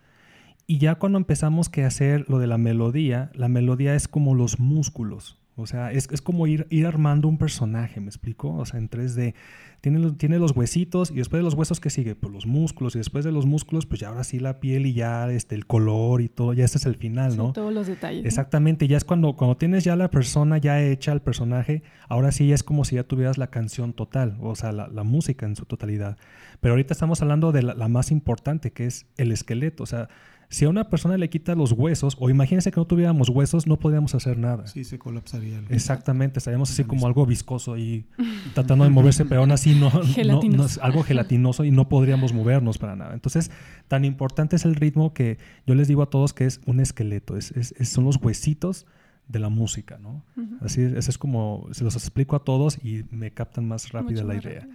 Y 0.67 0.77
ya 0.77 0.95
cuando 0.95 1.17
empezamos 1.17 1.69
que 1.69 1.83
hacer 1.83 2.25
lo 2.29 2.39
de 2.39 2.47
la 2.47 2.57
melodía, 2.57 3.31
la 3.35 3.49
melodía 3.49 3.95
es 3.95 4.07
como 4.07 4.35
los 4.35 4.59
músculos. 4.59 5.40
O 5.61 5.67
sea, 5.67 5.91
es, 5.91 6.07
es 6.11 6.21
como 6.21 6.47
ir, 6.47 6.67
ir 6.69 6.85
armando 6.85 7.27
un 7.27 7.37
personaje, 7.37 7.99
¿me 7.99 8.07
explico? 8.07 8.53
O 8.53 8.65
sea, 8.65 8.79
en 8.79 8.89
3D. 8.89 9.35
Tiene, 9.81 10.11
tiene 10.11 10.37
los 10.37 10.55
huesitos 10.55 11.09
y 11.09 11.15
después 11.15 11.39
de 11.39 11.43
los 11.43 11.55
huesos, 11.55 11.79
¿qué 11.79 11.89
sigue? 11.89 12.13
Pues 12.13 12.31
los 12.31 12.45
músculos 12.45 12.93
y 12.95 12.99
después 12.99 13.25
de 13.25 13.31
los 13.31 13.47
músculos, 13.47 13.87
pues 13.87 13.99
ya 13.99 14.09
ahora 14.09 14.23
sí 14.23 14.39
la 14.39 14.59
piel 14.59 14.85
y 14.85 14.93
ya 14.93 15.31
este, 15.31 15.55
el 15.55 15.65
color 15.65 16.21
y 16.21 16.29
todo, 16.29 16.53
ya 16.53 16.65
este 16.65 16.77
es 16.77 16.85
el 16.85 16.95
final, 16.95 17.35
¿no? 17.35 17.51
todos 17.51 17.73
los 17.73 17.87
detalles. 17.87 18.23
Exactamente, 18.23 18.87
ya 18.87 18.97
es 18.97 19.03
cuando, 19.03 19.35
cuando 19.35 19.57
tienes 19.57 19.83
ya 19.83 19.95
la 19.95 20.11
persona 20.11 20.59
ya 20.59 20.79
hecha, 20.83 21.11
el 21.13 21.21
personaje, 21.21 21.81
ahora 22.07 22.31
sí 22.31 22.47
ya 22.47 22.53
es 22.53 22.61
como 22.61 22.85
si 22.85 22.95
ya 22.95 23.03
tuvieras 23.03 23.39
la 23.39 23.47
canción 23.47 23.93
total, 23.93 24.37
o 24.39 24.55
sea, 24.55 24.71
la, 24.71 24.87
la 24.87 25.03
música 25.03 25.47
en 25.47 25.55
su 25.55 25.65
totalidad. 25.65 26.15
Pero 26.59 26.73
ahorita 26.73 26.93
estamos 26.93 27.23
hablando 27.23 27.51
de 27.51 27.63
la, 27.63 27.73
la 27.73 27.87
más 27.87 28.11
importante, 28.11 28.71
que 28.71 28.85
es 28.85 29.07
el 29.17 29.31
esqueleto, 29.31 29.81
o 29.81 29.87
sea, 29.87 30.09
si 30.51 30.65
a 30.65 30.69
una 30.69 30.89
persona 30.89 31.17
le 31.17 31.29
quita 31.29 31.55
los 31.55 31.71
huesos, 31.71 32.17
o 32.19 32.29
imagínense 32.29 32.71
que 32.71 32.79
no 32.79 32.85
tuviéramos 32.85 33.29
huesos, 33.29 33.67
no 33.67 33.79
podríamos 33.79 34.13
hacer 34.15 34.37
nada. 34.37 34.67
Sí, 34.67 34.83
se 34.83 34.99
colapsaría. 34.99 35.61
Exactamente, 35.69 36.39
estaríamos 36.39 36.69
así 36.69 36.83
como 36.83 37.07
algo 37.07 37.25
viscoso 37.25 37.77
y 37.77 38.05
tratando 38.53 38.83
de 38.83 38.89
moverse, 38.89 39.23
pero 39.23 39.39
aún 39.41 39.51
así 39.53 39.73
no, 39.73 39.89
no, 39.89 40.65
es 40.65 40.77
algo 40.79 41.03
gelatinoso 41.03 41.63
y 41.63 41.71
no 41.71 41.87
podríamos 41.87 42.33
movernos 42.33 42.77
para 42.79 42.97
nada. 42.97 43.13
Entonces, 43.13 43.49
tan 43.87 44.03
importante 44.03 44.57
es 44.57 44.65
el 44.65 44.75
ritmo 44.75 45.13
que 45.13 45.37
yo 45.65 45.73
les 45.73 45.87
digo 45.87 46.03
a 46.03 46.09
todos 46.09 46.33
que 46.33 46.45
es 46.45 46.59
un 46.65 46.81
esqueleto, 46.81 47.37
es, 47.37 47.51
es, 47.51 47.87
son 47.87 48.03
los 48.03 48.17
huesitos 48.17 48.85
de 49.29 49.39
la 49.39 49.47
música, 49.47 49.99
¿no? 49.99 50.25
Así 50.59 50.81
es, 50.81 51.07
es 51.07 51.17
como, 51.17 51.69
se 51.71 51.85
los 51.85 51.95
explico 51.95 52.35
a 52.35 52.43
todos 52.43 52.77
y 52.83 53.05
me 53.09 53.31
captan 53.31 53.69
más 53.69 53.93
rápido 53.93 54.25
la 54.25 54.35
idea. 54.35 54.67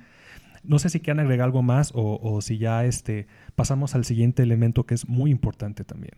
No 0.66 0.78
sé 0.78 0.88
si 0.88 1.00
quieren 1.00 1.20
agregar 1.20 1.46
algo 1.46 1.62
más 1.62 1.92
o, 1.94 2.18
o 2.22 2.40
si 2.40 2.58
ya 2.58 2.84
este, 2.84 3.26
pasamos 3.54 3.94
al 3.94 4.04
siguiente 4.04 4.42
elemento 4.42 4.84
que 4.84 4.94
es 4.94 5.08
muy 5.08 5.30
importante 5.30 5.84
también. 5.84 6.14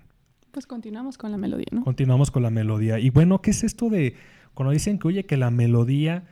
Pues 0.50 0.66
continuamos 0.66 1.18
con 1.18 1.30
la 1.30 1.36
melodía, 1.36 1.66
¿no? 1.70 1.84
Continuamos 1.84 2.30
con 2.30 2.42
la 2.42 2.50
melodía. 2.50 2.98
Y 2.98 3.10
bueno, 3.10 3.40
¿qué 3.42 3.50
es 3.50 3.64
esto 3.64 3.90
de 3.90 4.16
cuando 4.54 4.72
dicen 4.72 4.98
que, 4.98 5.08
oye, 5.08 5.26
que 5.26 5.36
la 5.36 5.50
melodía... 5.50 6.26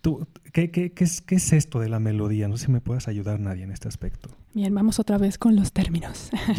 Tú, 0.00 0.26
¿qué, 0.52 0.70
qué, 0.70 0.92
qué, 0.92 1.04
es, 1.04 1.22
¿Qué 1.22 1.36
es 1.36 1.52
esto 1.52 1.80
de 1.80 1.88
la 1.88 1.98
melodía? 1.98 2.46
No 2.46 2.58
sé 2.58 2.66
si 2.66 2.72
me 2.72 2.82
puedes 2.82 3.08
ayudar 3.08 3.40
nadie 3.40 3.62
en 3.62 3.70
este 3.70 3.88
aspecto. 3.88 4.28
Bien, 4.52 4.74
vamos 4.74 4.98
otra 4.98 5.16
vez 5.16 5.38
con 5.38 5.56
los 5.56 5.72
términos. 5.72 6.30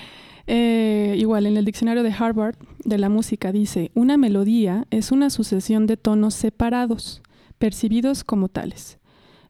eh, 0.46 1.14
igual, 1.18 1.44
en 1.46 1.58
el 1.58 1.66
diccionario 1.66 2.02
de 2.02 2.12
Harvard 2.12 2.56
de 2.84 2.96
la 2.96 3.10
música 3.10 3.52
dice, 3.52 3.90
una 3.94 4.16
melodía 4.16 4.86
es 4.90 5.12
una 5.12 5.28
sucesión 5.28 5.86
de 5.86 5.98
tonos 5.98 6.34
separados, 6.34 7.22
percibidos 7.58 8.24
como 8.24 8.48
tales 8.48 8.98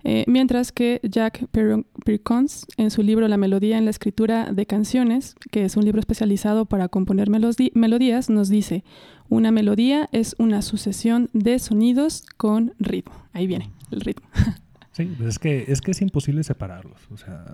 Eh, 0.09 0.23
mientras 0.29 0.71
que 0.71 1.01
Jack 1.03 1.49
Perkins, 1.51 2.65
en 2.77 2.93
su 2.93 3.03
libro 3.03 3.27
La 3.27 3.37
melodía 3.37 3.77
en 3.77 3.87
la 3.87 3.91
escritura 3.91 4.53
de 4.53 4.65
canciones, 4.65 5.35
que 5.51 5.65
es 5.65 5.77
un 5.77 5.85
libro 5.85 5.99
especializado 5.99 6.65
para 6.65 6.87
componer 6.87 7.29
melodías, 7.29 8.31
nos 8.31 8.49
dice, 8.49 8.85
una 9.29 9.51
melodía 9.51 10.09
es 10.13 10.37
una 10.39 10.63
sucesión 10.63 11.29
de 11.33 11.59
sonidos 11.59 12.25
con 12.37 12.73
ritmo. 12.79 13.17
Ahí 13.33 13.49
viene 13.49 13.73
el 13.91 14.01
ritmo. 14.01 14.29
Sí, 14.93 15.15
es 15.27 15.39
que 15.39 15.67
es, 15.69 15.83
que 15.83 15.91
es 15.91 16.01
imposible 16.01 16.43
separarlos. 16.43 16.99
O 17.11 17.19
sea, 17.19 17.45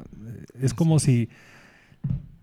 es 0.60 0.74
como 0.74 1.00
si 1.00 1.28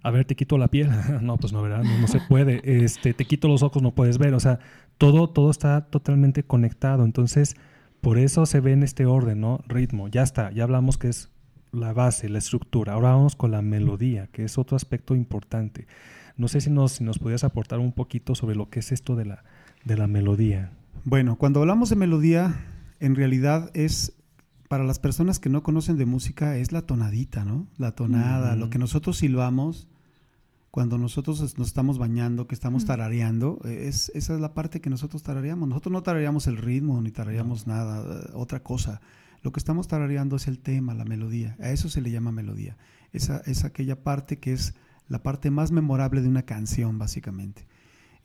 a 0.03 0.11
ver, 0.11 0.25
te 0.25 0.35
quito 0.35 0.57
la 0.57 0.67
piel. 0.67 0.89
no, 1.21 1.37
pues 1.37 1.53
no, 1.53 1.61
¿verdad? 1.61 1.83
No, 1.83 2.07
se 2.07 2.19
puede. 2.19 2.59
Este, 2.83 3.13
te 3.13 3.23
quito 3.23 3.47
los 3.47 3.63
ojos, 3.63 3.81
no 3.81 3.91
puedes 3.91 4.17
ver. 4.17 4.33
O 4.33 4.41
sea, 4.41 4.59
todo, 4.97 5.29
todo 5.29 5.51
está 5.51 5.85
totalmente 5.85 6.43
conectado. 6.43 7.05
Entonces, 7.05 7.55
por 8.01 8.17
eso 8.17 8.45
se 8.45 8.59
ve 8.59 8.73
en 8.73 8.83
este 8.83 9.05
orden, 9.05 9.41
¿no? 9.41 9.59
Ritmo. 9.67 10.07
Ya 10.07 10.23
está, 10.23 10.51
ya 10.51 10.63
hablamos 10.63 10.97
que 10.97 11.09
es 11.09 11.29
la 11.71 11.93
base, 11.93 12.29
la 12.29 12.39
estructura. 12.39 12.93
Ahora 12.93 13.11
vamos 13.11 13.35
con 13.35 13.51
la 13.51 13.61
melodía, 13.61 14.27
que 14.27 14.43
es 14.43 14.57
otro 14.57 14.75
aspecto 14.75 15.15
importante. 15.15 15.87
No 16.37 16.47
sé 16.47 16.61
si 16.61 16.69
nos, 16.69 16.93
si 16.93 17.03
nos 17.03 17.19
podías 17.19 17.43
aportar 17.43 17.79
un 17.79 17.91
poquito 17.91 18.35
sobre 18.35 18.55
lo 18.55 18.69
que 18.69 18.79
es 18.79 18.91
esto 18.91 19.15
de 19.15 19.25
la, 19.25 19.43
de 19.83 19.97
la 19.97 20.07
melodía. 20.07 20.71
Bueno, 21.03 21.37
cuando 21.37 21.59
hablamos 21.59 21.89
de 21.89 21.95
melodía, 21.95 22.65
en 22.99 23.15
realidad 23.15 23.71
es 23.73 24.13
para 24.67 24.83
las 24.83 24.99
personas 24.99 25.39
que 25.39 25.49
no 25.49 25.63
conocen 25.63 25.97
de 25.97 26.05
música 26.05 26.57
es 26.57 26.71
la 26.71 26.83
tonadita, 26.83 27.43
¿no? 27.43 27.67
La 27.77 27.91
tonada, 27.91 28.55
lo 28.55 28.69
que 28.69 28.77
nosotros 28.77 29.17
silbamos 29.17 29.87
cuando 30.71 30.97
nosotros 30.97 31.57
nos 31.57 31.67
estamos 31.67 31.97
bañando, 31.97 32.47
que 32.47 32.53
estamos 32.53 32.85
tarareando, 32.85 33.59
es, 33.65 34.11
esa 34.13 34.35
es 34.35 34.39
la 34.39 34.53
parte 34.53 34.81
que 34.81 34.89
nosotros 34.89 35.23
tarareamos. 35.23 35.67
Nosotros 35.67 35.91
no 35.91 36.03
tarareamos 36.03 36.47
el 36.47 36.57
ritmo 36.57 37.01
ni 37.01 37.11
tarareamos 37.11 37.65
nada, 37.65 38.03
eh, 38.03 38.29
otra 38.33 38.61
cosa. 38.61 39.01
Lo 39.41 39.51
que 39.51 39.59
estamos 39.59 39.87
tarareando 39.87 40.35
es 40.35 40.47
el 40.47 40.59
tema, 40.59 40.93
la 40.93 41.05
melodía. 41.05 41.55
A 41.59 41.71
eso 41.71 41.89
se 41.89 42.01
le 42.01 42.11
llama 42.11 42.31
melodía. 42.31 42.77
Esa 43.11 43.41
es 43.45 43.63
aquella 43.63 44.03
parte 44.03 44.37
que 44.37 44.53
es 44.53 44.75
la 45.07 45.23
parte 45.23 45.49
más 45.49 45.71
memorable 45.71 46.21
de 46.21 46.27
una 46.27 46.43
canción, 46.43 46.99
básicamente. 46.99 47.67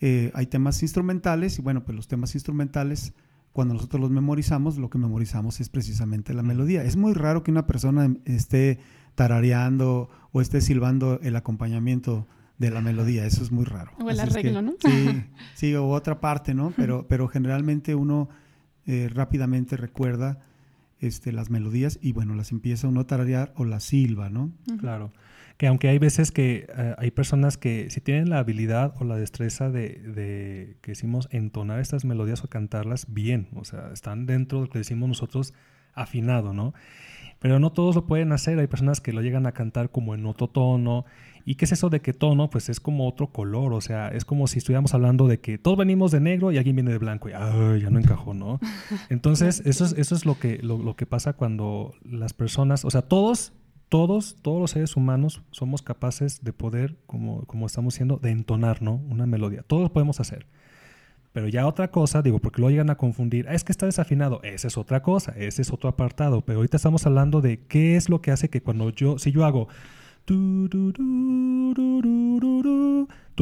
Eh, 0.00 0.30
hay 0.34 0.46
temas 0.46 0.82
instrumentales 0.82 1.58
y 1.58 1.62
bueno, 1.62 1.84
pues 1.84 1.96
los 1.96 2.08
temas 2.08 2.34
instrumentales 2.34 3.14
cuando 3.52 3.72
nosotros 3.74 4.00
los 4.00 4.10
memorizamos, 4.10 4.78
lo 4.78 4.90
que 4.90 4.98
memorizamos 4.98 5.60
es 5.60 5.68
precisamente 5.68 6.34
la 6.34 6.42
melodía. 6.42 6.82
Es 6.82 6.96
muy 6.96 7.14
raro 7.14 7.44
que 7.44 7.52
una 7.52 7.68
persona 7.68 8.12
esté 8.24 8.80
tarareando 9.14 10.10
o 10.32 10.40
esté 10.40 10.60
silbando 10.60 11.20
el 11.22 11.36
acompañamiento 11.36 12.26
de 12.58 12.70
la 12.70 12.80
melodía, 12.80 13.26
eso 13.26 13.42
es 13.42 13.50
muy 13.50 13.64
raro. 13.64 13.92
O 14.00 14.10
el 14.10 14.20
arreglo, 14.20 14.62
¿no? 14.62 14.74
Sí, 14.78 15.24
sí, 15.54 15.74
o 15.74 15.88
otra 15.88 16.20
parte, 16.20 16.54
¿no? 16.54 16.72
Pero, 16.76 17.06
pero 17.08 17.28
generalmente 17.28 17.94
uno 17.94 18.28
eh, 18.86 19.10
rápidamente 19.12 19.76
recuerda 19.76 20.40
este, 21.00 21.32
las 21.32 21.50
melodías 21.50 21.98
y 22.00 22.12
bueno, 22.12 22.34
las 22.34 22.52
empieza 22.52 22.88
uno 22.88 23.00
a 23.00 23.06
tararear 23.06 23.52
o 23.56 23.64
las 23.64 23.84
silba, 23.84 24.30
¿no? 24.30 24.52
Claro 24.78 25.12
que 25.56 25.66
aunque 25.68 25.88
hay 25.88 25.98
veces 25.98 26.32
que 26.32 26.66
eh, 26.76 26.94
hay 26.98 27.10
personas 27.10 27.56
que 27.56 27.88
si 27.90 28.00
tienen 28.00 28.28
la 28.28 28.38
habilidad 28.38 28.94
o 28.98 29.04
la 29.04 29.16
destreza 29.16 29.70
de, 29.70 30.00
de, 30.00 30.76
que 30.80 30.92
decimos, 30.92 31.28
entonar 31.30 31.80
estas 31.80 32.04
melodías 32.04 32.42
o 32.42 32.48
cantarlas 32.48 33.06
bien, 33.12 33.48
o 33.54 33.64
sea, 33.64 33.90
están 33.92 34.26
dentro 34.26 34.58
de 34.58 34.64
lo 34.66 34.70
que 34.70 34.78
decimos 34.78 35.08
nosotros 35.08 35.54
afinado, 35.92 36.52
¿no? 36.52 36.74
Pero 37.44 37.58
no 37.58 37.72
todos 37.72 37.94
lo 37.94 38.06
pueden 38.06 38.32
hacer, 38.32 38.58
hay 38.58 38.68
personas 38.68 39.02
que 39.02 39.12
lo 39.12 39.20
llegan 39.20 39.44
a 39.46 39.52
cantar 39.52 39.90
como 39.90 40.14
en 40.14 40.24
otro 40.24 40.48
tono. 40.48 41.04
¿Y 41.44 41.56
qué 41.56 41.66
es 41.66 41.72
eso 41.72 41.90
de 41.90 42.00
que 42.00 42.14
tono? 42.14 42.48
Pues 42.48 42.70
es 42.70 42.80
como 42.80 43.06
otro 43.06 43.32
color, 43.32 43.74
o 43.74 43.82
sea, 43.82 44.08
es 44.08 44.24
como 44.24 44.46
si 44.46 44.60
estuviéramos 44.60 44.94
hablando 44.94 45.28
de 45.28 45.40
que 45.40 45.58
todos 45.58 45.76
venimos 45.76 46.10
de 46.10 46.20
negro 46.20 46.52
y 46.52 46.56
alguien 46.56 46.76
viene 46.76 46.90
de 46.90 46.96
blanco 46.96 47.28
y 47.28 47.32
¡ay! 47.34 47.82
ya 47.82 47.90
no 47.90 47.98
encajó, 47.98 48.32
¿no? 48.32 48.60
Entonces, 49.10 49.60
eso 49.66 49.84
es, 49.84 49.92
eso 49.92 50.14
es 50.14 50.24
lo, 50.24 50.38
que, 50.38 50.56
lo, 50.62 50.78
lo 50.78 50.96
que 50.96 51.04
pasa 51.04 51.34
cuando 51.34 51.92
las 52.02 52.32
personas, 52.32 52.86
o 52.86 52.90
sea, 52.90 53.02
todos 53.02 53.52
todos, 53.90 54.36
todos 54.40 54.58
los 54.58 54.70
seres 54.70 54.96
humanos 54.96 55.42
somos 55.50 55.82
capaces 55.82 56.42
de 56.42 56.54
poder, 56.54 56.96
como, 57.04 57.44
como 57.44 57.66
estamos 57.66 57.92
diciendo, 57.92 58.18
de 58.22 58.30
entonar, 58.30 58.80
¿no? 58.80 58.94
Una 58.94 59.26
melodía. 59.26 59.64
Todos 59.64 59.82
lo 59.82 59.92
podemos 59.92 60.18
hacer. 60.18 60.46
Pero 61.34 61.48
ya 61.48 61.66
otra 61.66 61.90
cosa, 61.90 62.22
digo, 62.22 62.38
porque 62.38 62.62
lo 62.62 62.70
llegan 62.70 62.90
a 62.90 62.94
confundir, 62.94 63.48
es 63.50 63.64
que 63.64 63.72
está 63.72 63.86
desafinado, 63.86 64.40
esa 64.44 64.68
es 64.68 64.78
otra 64.78 65.02
cosa, 65.02 65.34
ese 65.36 65.62
es 65.62 65.72
otro 65.72 65.88
apartado, 65.88 66.42
pero 66.42 66.60
ahorita 66.60 66.76
estamos 66.76 67.04
hablando 67.06 67.40
de 67.40 67.58
qué 67.66 67.96
es 67.96 68.08
lo 68.08 68.22
que 68.22 68.30
hace 68.30 68.48
que 68.48 68.62
cuando 68.62 68.90
yo, 68.90 69.18
si 69.18 69.32
yo 69.32 69.44
hago, 69.44 69.66
tú 70.26 70.68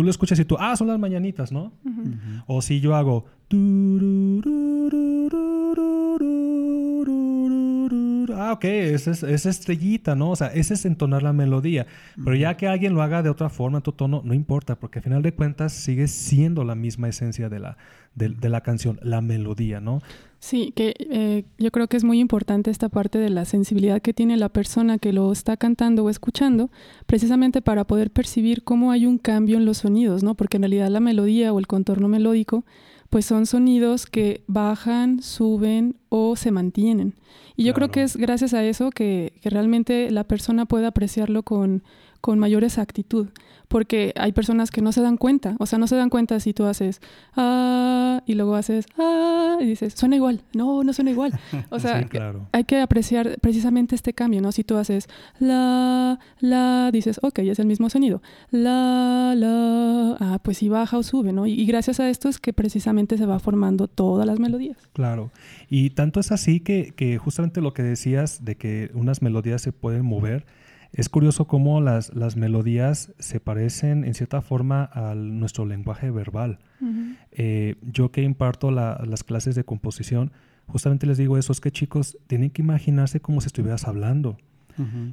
lo 0.03 0.09
escuchas 0.09 0.39
y 0.39 0.47
tú, 0.47 0.57
ah, 0.59 0.75
son 0.75 0.89
las 0.89 0.99
mañanitas, 0.99 1.53
¿no? 1.53 1.75
O 2.47 2.63
si 2.63 2.81
yo 2.81 2.97
hago, 2.97 3.27
ah, 8.53 8.57
ok, 8.57 8.65
esa 8.65 9.11
es, 9.11 9.47
estrellita, 9.47 10.15
¿no? 10.15 10.31
O 10.31 10.37
sea, 10.37 10.49
ese 10.49 10.75
es 10.75 10.85
entonar 10.85 11.23
la 11.23 11.33
melodía. 11.33 11.87
Pero 12.17 12.37
ya 12.37 12.57
que 12.57 12.69
alguien 12.69 12.95
lo 12.95 13.03
haga 13.03 13.23
de 13.23 13.31
otra 13.31 13.49
forma, 13.49 13.79
en 13.79 13.83
tu 13.83 13.93
tono, 13.93 14.23
no 14.25 14.35
importa, 14.35 14.79
porque 14.79 14.99
al 14.99 15.03
final 15.05 15.23
de 15.23 15.35
cuentas 15.35 15.73
sigue 15.73 16.09
siendo 16.09 16.65
la 16.65 16.75
misma 16.75 17.09
esencia 17.09 17.49
de 17.49 17.61
la, 17.61 17.77
de, 18.15 18.49
la 18.49 18.61
canción, 18.61 18.99
la 19.03 19.21
melodía, 19.21 19.81
¿no? 19.81 20.01
Sí, 20.39 20.73
que 20.75 20.95
eh, 20.99 21.45
yo 21.59 21.71
creo 21.71 21.87
que 21.87 21.97
es 21.97 22.05
muy 22.05 22.19
importante 22.19 22.71
esta 22.71 22.89
parte 22.89 23.19
de 23.19 23.31
la 23.31 23.45
sensibilidad 23.45 24.03
que 24.03 24.13
tiene 24.13 24.37
la 24.37 24.49
persona 24.49 24.99
que 24.99 25.13
lo 25.13 25.31
está 25.31 25.57
cantando 25.57 26.05
o 26.05 26.11
escuchando, 26.11 26.71
precisamente 27.07 27.63
para 27.63 27.85
poder 27.85 28.11
percibir 28.11 28.65
cómo 28.65 28.91
hay 28.91 29.07
un 29.07 29.19
cambio 29.19 29.57
en 29.57 29.65
los 29.65 29.79
sonidos, 29.79 30.25
¿no? 30.25 30.35
Porque 30.35 30.57
en 30.57 30.65
realidad 30.65 30.89
la 30.89 31.01
melodía 31.01 31.53
o 31.53 31.59
el 31.59 31.69
contorno 31.69 32.09
melódico 32.09 32.65
pues 33.13 33.27
son 33.27 33.45
sonidos 33.45 34.07
que 34.07 34.43
bajan, 34.47 35.21
suben 35.21 35.97
o 36.09 36.35
se 36.35 36.51
mantienen. 36.51 37.13
Y 37.57 37.65
yo 37.65 37.75
creo 37.75 37.91
que 37.91 38.03
es 38.03 38.17
gracias 38.17 38.55
a 38.55 38.65
eso 38.65 38.89
que, 38.89 39.35
que 39.43 39.51
realmente 39.51 40.11
la 40.11 40.25
persona 40.25 40.65
puede 40.65 40.87
apreciarlo 40.87 41.43
con, 41.43 41.83
con 42.23 42.39
mayor 42.39 42.65
exactitud 42.65 43.29
porque 43.73 44.13
hay 44.17 44.33
personas 44.33 44.71
que 44.71 44.83
no 44.83 44.93
se 44.93 45.01
dan 45.01 45.17
cuenta, 45.17 45.57
o 45.59 45.65
sea, 45.65 45.79
no 45.79 45.87
se 45.87 45.97
dan 45.97 46.11
cuenta 46.11 46.39
si 46.41 46.53
tú 46.53 46.67
haces 46.67 47.01
ah 47.35 48.21
y 48.27 48.35
luego 48.35 48.55
haces 48.55 48.85
ah 48.99 49.57
y 49.63 49.65
dices, 49.65 49.95
suena 49.95 50.15
igual, 50.15 50.43
no, 50.53 50.85
no 50.85 50.93
suena 50.93 51.11
igual. 51.11 51.33
O 51.71 51.79
sea, 51.81 52.07
hay 52.53 52.65
que 52.65 52.81
apreciar 52.81 53.39
precisamente 53.41 53.95
este 53.95 54.13
cambio, 54.13 54.43
¿no? 54.43 54.53
Si 54.53 54.63
tú 54.63 54.77
haces 54.77 55.09
la, 55.41 56.19
la, 56.41 56.91
dices, 56.93 57.19
ok, 57.23 57.39
es 57.39 57.59
el 57.61 57.67
mismo 57.67 57.89
sonido, 57.89 58.21
la, 58.51 59.33
la, 59.35 60.19
ah, 60.21 60.39
pues 60.45 60.59
si 60.59 60.69
baja 60.69 60.99
o 60.99 61.03
sube, 61.03 61.33
¿no? 61.33 61.47
Y, 61.47 61.65
gracias 61.65 61.99
a 61.99 62.11
esto 62.11 62.29
es 62.29 62.39
que 62.39 62.53
precisamente 62.53 63.17
se 63.17 63.25
va 63.25 63.39
formando 63.39 63.89
todas 63.89 64.27
las 64.27 64.39
melodías. 64.39 64.77
Claro, 64.93 65.31
y 65.71 65.91
tanto 65.91 66.21
es 66.21 66.31
así 66.31 66.61
que, 66.61 66.93
que 66.95 67.17
justamente 67.17 67.63
lo 67.63 67.73
que 67.73 67.83
decías 67.83 68.45
de 68.45 68.57
que 68.57 68.91
unas 68.93 69.23
melodías 69.23 69.63
se 69.63 69.73
pueden 69.73 70.05
mover, 70.05 70.45
es 70.93 71.09
curioso 71.09 71.47
cómo 71.47 71.81
las, 71.81 72.15
las 72.15 72.37
melodías 72.37 73.13
se 73.19 73.41
parecen 73.41 74.05
en 74.05 74.15
cierta 74.15 74.43
forma 74.43 74.91
a 74.93 75.15
nuestro 75.15 75.65
lenguaje 75.65 76.11
verbal. 76.11 76.59
Eh, 77.31 77.77
yo 77.83 78.11
que 78.11 78.23
imparto 78.23 78.71
las 78.71 79.25
clases 79.25 79.55
de 79.55 79.65
composición, 79.65 80.33
justamente 80.67 81.07
les 81.07 81.17
digo 81.17 81.39
eso, 81.39 81.53
es 81.53 81.61
que 81.61 81.71
chicos 81.71 82.19
tienen 82.27 82.51
que 82.51 82.63
imaginarse 82.63 83.21
como 83.21 83.41
si 83.41 83.47
estuvieras 83.47 83.87
hablando. 83.87 84.37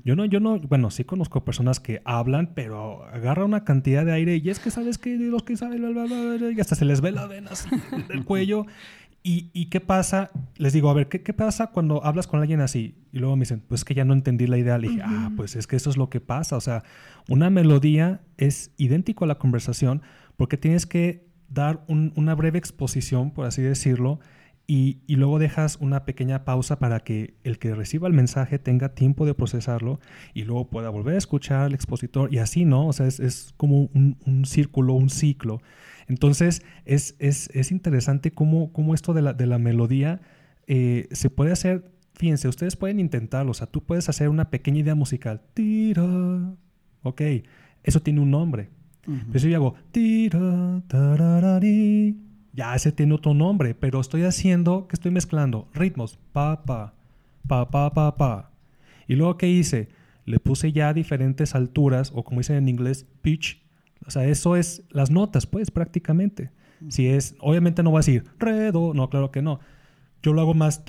Yo 0.05 0.15
no, 0.15 0.23
yo 0.25 0.39
no, 0.39 0.57
bueno, 0.57 0.89
sí 0.89 1.03
conozco 1.03 1.43
personas 1.43 1.81
que 1.81 2.01
hablan, 2.05 2.53
pero 2.55 3.03
agarra 3.05 3.43
una 3.43 3.65
cantidad 3.65 4.05
de 4.05 4.13
aire 4.13 4.37
y 4.37 4.49
es 4.49 4.59
que 4.59 4.71
sabes 4.71 4.97
que 4.97 5.17
los 5.17 5.43
que 5.43 5.57
saben, 5.57 5.83
y 6.55 6.59
hasta 6.59 6.75
se 6.75 6.85
les 6.85 7.01
ve 7.01 7.11
la 7.11 7.27
venas 7.27 7.67
del 8.07 8.23
cuello 8.23 8.65
¿Y, 9.21 9.65
qué 9.65 9.81
pasa? 9.81 10.31
Les 10.55 10.73
digo, 10.73 10.89
a 10.89 10.93
ver, 10.93 11.07
¿qué, 11.09 11.33
pasa 11.33 11.67
cuando 11.67 12.03
hablas 12.03 12.25
con 12.25 12.39
alguien 12.39 12.61
así? 12.61 12.95
Y 13.11 13.19
luego 13.19 13.35
me 13.35 13.41
dicen, 13.41 13.61
pues 13.67 13.83
que 13.83 13.93
ya 13.93 14.05
no 14.05 14.13
entendí 14.13 14.47
la 14.47 14.57
idea. 14.57 14.77
Le 14.77 14.87
dije, 14.87 15.01
ah, 15.03 15.31
pues 15.35 15.55
es 15.55 15.67
que 15.67 15.75
eso 15.75 15.89
es 15.89 15.97
lo 15.97 16.09
que 16.09 16.21
pasa. 16.21 16.55
O 16.55 16.61
sea, 16.61 16.83
una 17.27 17.49
melodía 17.49 18.21
es 18.37 18.71
idéntico 18.77 19.25
a 19.25 19.27
la 19.27 19.37
conversación 19.37 20.01
porque 20.37 20.57
tienes 20.57 20.85
que 20.85 21.27
dar 21.49 21.83
una 21.87 22.33
breve 22.33 22.59
exposición, 22.59 23.31
por 23.31 23.45
así 23.45 23.61
decirlo, 23.61 24.19
y, 24.71 25.15
luego 25.15 25.39
dejas 25.39 25.77
una 25.81 26.05
pequeña 26.05 26.45
pausa 26.45 26.77
para 26.77 26.99
que 26.99 27.33
el 27.43 27.57
que 27.57 27.73
reciba 27.73 28.07
el 28.07 28.13
mensaje 28.13 28.59
tenga 28.59 28.89
tiempo 28.89 29.25
de 29.25 29.33
procesarlo 29.33 29.99
y 30.35 30.43
luego 30.43 30.69
pueda 30.69 30.91
volver 30.91 31.15
a 31.15 31.17
escuchar 31.17 31.61
al 31.61 31.73
expositor 31.73 32.31
y 32.31 32.37
así, 32.37 32.65
¿no? 32.65 32.85
O 32.85 32.93
sea, 32.93 33.07
es, 33.07 33.51
como 33.57 33.89
un, 33.95 34.17
un 34.27 34.45
círculo, 34.45 34.93
un 34.93 35.09
ciclo. 35.09 35.59
Entonces, 36.07 36.61
es, 36.85 37.15
es, 37.17 37.49
es 37.55 37.71
interesante 37.71 38.29
cómo, 38.29 38.71
cómo, 38.71 38.93
esto 38.93 39.15
de 39.15 39.23
la, 39.23 39.33
de 39.33 39.47
la 39.47 39.57
melodía 39.57 40.21
eh, 40.67 41.07
se 41.13 41.31
puede 41.31 41.51
hacer, 41.51 41.89
fíjense, 42.13 42.47
ustedes 42.47 42.75
pueden 42.75 42.99
intentarlo, 42.99 43.49
o 43.49 43.55
sea, 43.55 43.65
tú 43.65 43.83
puedes 43.83 44.07
hacer 44.07 44.29
una 44.29 44.51
pequeña 44.51 44.81
idea 44.81 44.93
musical, 44.93 45.41
tira, 45.55 46.05
ok, 47.01 47.21
eso 47.81 48.01
tiene 48.01 48.21
un 48.21 48.29
nombre. 48.29 48.69
Pero 49.03 49.39
si 49.39 49.49
yo 49.49 49.57
hago, 49.57 49.73
tira, 49.91 50.83
tararari, 50.87 52.15
ya 52.59 52.75
ese 52.75 52.91
tiene 52.91 53.13
otro 53.13 53.33
nombre, 53.33 53.73
pero 53.73 54.01
estoy 54.01 54.23
haciendo, 54.23 54.85
que 54.89 54.97
estoy 54.97 55.11
mezclando 55.11 55.69
ritmos, 55.73 56.19
pa, 56.33 56.65
pa, 56.65 56.93
pa, 57.47 57.69
pa, 57.69 57.93
pa, 57.93 58.17
pa. 58.17 58.51
Y 59.07 59.15
luego, 59.15 59.37
¿qué 59.37 59.47
hice? 59.47 59.87
Le 60.25 60.39
puse 60.39 60.73
ya 60.73 60.93
diferentes 60.93 61.55
alturas, 61.55 62.11
o 62.13 62.25
como 62.25 62.41
dicen 62.41 62.57
en 62.57 62.67
inglés, 62.67 63.05
pitch, 63.21 63.63
o 64.05 64.11
sea, 64.11 64.25
eso 64.25 64.57
es 64.57 64.83
las 64.89 65.09
notas, 65.09 65.45
pues, 65.45 65.71
prácticamente. 65.71 66.51
Si 66.89 67.07
es, 67.07 67.37
obviamente 67.39 67.81
no 67.81 67.93
va 67.93 67.99
a 67.99 68.01
decir 68.01 68.25
re, 68.39 68.73
do, 68.73 68.93
no, 68.93 69.09
claro 69.09 69.31
que 69.31 69.41
no. 69.41 69.61
Yo 70.21 70.33
lo 70.33 70.41
hago 70.41 70.53
más. 70.53 70.83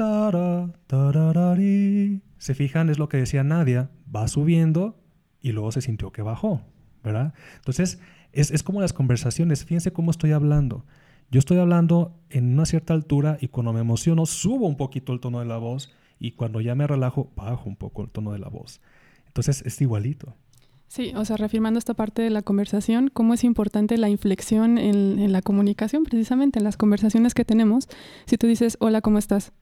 Se 2.38 2.54
fijan, 2.54 2.90
es 2.90 2.98
lo 2.98 3.08
que 3.08 3.16
decía 3.16 3.44
Nadia. 3.44 3.90
Va 4.14 4.26
subiendo 4.26 5.00
y 5.40 5.52
luego 5.52 5.70
se 5.70 5.82
sintió 5.82 6.10
que 6.10 6.22
bajó, 6.22 6.62
¿verdad? 7.04 7.32
Entonces, 7.56 8.00
es, 8.32 8.50
es 8.50 8.64
como 8.64 8.80
las 8.80 8.92
conversaciones. 8.92 9.64
Fíjense 9.64 9.92
cómo 9.92 10.10
estoy 10.10 10.32
hablando. 10.32 10.84
Yo 11.30 11.38
estoy 11.38 11.58
hablando 11.58 12.18
en 12.28 12.54
una 12.54 12.66
cierta 12.66 12.92
altura 12.92 13.38
y 13.40 13.48
cuando 13.48 13.72
me 13.72 13.80
emociono 13.80 14.26
subo 14.26 14.66
un 14.66 14.76
poquito 14.76 15.12
el 15.12 15.20
tono 15.20 15.38
de 15.38 15.46
la 15.46 15.58
voz 15.58 15.88
y 16.18 16.32
cuando 16.32 16.60
ya 16.60 16.74
me 16.74 16.88
relajo 16.88 17.30
bajo 17.36 17.68
un 17.68 17.76
poco 17.76 18.02
el 18.02 18.10
tono 18.10 18.32
de 18.32 18.40
la 18.40 18.48
voz. 18.48 18.80
Entonces 19.28 19.62
es 19.64 19.80
igualito. 19.80 20.34
Sí, 20.88 21.12
o 21.14 21.24
sea, 21.24 21.36
reafirmando 21.36 21.78
esta 21.78 21.94
parte 21.94 22.20
de 22.20 22.30
la 22.30 22.42
conversación, 22.42 23.10
cómo 23.14 23.32
es 23.32 23.44
importante 23.44 23.96
la 23.96 24.08
inflexión 24.08 24.76
en, 24.76 25.30
la 25.30 25.40
comunicación, 25.40 26.02
precisamente 26.02 26.58
en 26.58 26.64
las 26.64 26.76
conversaciones 26.76 27.32
que 27.32 27.44
tenemos. 27.44 27.86
Si 28.26 28.36
tú 28.36 28.48
dices, 28.48 28.76
hola, 28.80 29.00
¿cómo 29.00 29.18
estás? 29.18 29.52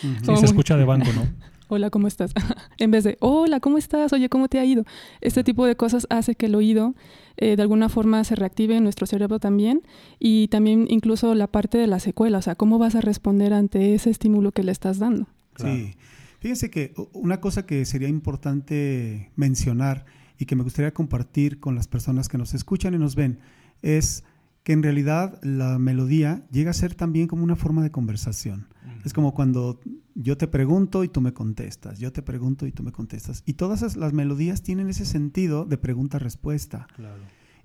Sí, 0.00 0.08
se 0.24 0.44
escucha 0.44 0.76
de 0.76 0.84
banco, 0.84 1.06
¿no? 1.14 1.22
hola, 1.68 1.90
¿cómo 1.90 2.08
estás? 2.08 2.32
en 2.78 2.90
vez 2.90 3.04
de, 3.04 3.16
hola, 3.20 3.60
¿cómo 3.60 3.78
estás? 3.78 4.12
Oye, 4.12 4.28
¿cómo 4.28 4.48
te 4.48 4.58
ha 4.58 4.64
ido? 4.64 4.84
Este 5.20 5.44
tipo 5.44 5.66
de 5.66 5.76
cosas 5.76 6.08
hace 6.10 6.34
que 6.34 6.46
el 6.46 6.56
oído 6.56 6.96
eh, 7.36 7.56
de 7.56 7.62
alguna 7.62 7.88
forma 7.88 8.22
se 8.24 8.34
reactive 8.34 8.76
en 8.76 8.84
nuestro 8.84 9.06
cerebro 9.06 9.38
también 9.38 9.82
y 10.18 10.48
también 10.48 10.86
incluso 10.88 11.34
la 11.34 11.46
parte 11.46 11.78
de 11.78 11.86
la 11.86 12.00
secuela, 12.00 12.38
o 12.38 12.42
sea, 12.42 12.54
¿cómo 12.54 12.78
vas 12.78 12.94
a 12.94 13.00
responder 13.00 13.52
ante 13.52 13.94
ese 13.94 14.10
estímulo 14.10 14.52
que 14.52 14.62
le 14.62 14.72
estás 14.72 14.98
dando? 14.98 15.26
Sí, 15.56 15.94
fíjense 16.40 16.70
que 16.70 16.94
una 17.12 17.40
cosa 17.40 17.66
que 17.66 17.84
sería 17.84 18.08
importante 18.08 19.30
mencionar 19.36 20.04
y 20.38 20.46
que 20.46 20.56
me 20.56 20.62
gustaría 20.62 20.92
compartir 20.92 21.60
con 21.60 21.74
las 21.74 21.88
personas 21.88 22.28
que 22.28 22.38
nos 22.38 22.54
escuchan 22.54 22.94
y 22.94 22.98
nos 22.98 23.14
ven 23.14 23.38
es 23.82 24.24
que 24.66 24.72
en 24.72 24.82
realidad 24.82 25.38
la 25.44 25.78
melodía 25.78 26.44
llega 26.50 26.72
a 26.72 26.74
ser 26.74 26.96
también 26.96 27.28
como 27.28 27.44
una 27.44 27.54
forma 27.54 27.84
de 27.84 27.92
conversación. 27.92 28.66
Es 29.04 29.12
como 29.12 29.32
cuando 29.32 29.78
yo 30.16 30.36
te 30.36 30.48
pregunto 30.48 31.04
y 31.04 31.08
tú 31.08 31.20
me 31.20 31.32
contestas, 31.32 32.00
yo 32.00 32.10
te 32.10 32.20
pregunto 32.20 32.66
y 32.66 32.72
tú 32.72 32.82
me 32.82 32.90
contestas. 32.90 33.44
Y 33.46 33.52
todas 33.52 33.96
las 33.96 34.12
melodías 34.12 34.62
tienen 34.62 34.88
ese 34.88 35.06
sentido 35.06 35.66
de 35.66 35.78
pregunta-respuesta. 35.78 36.88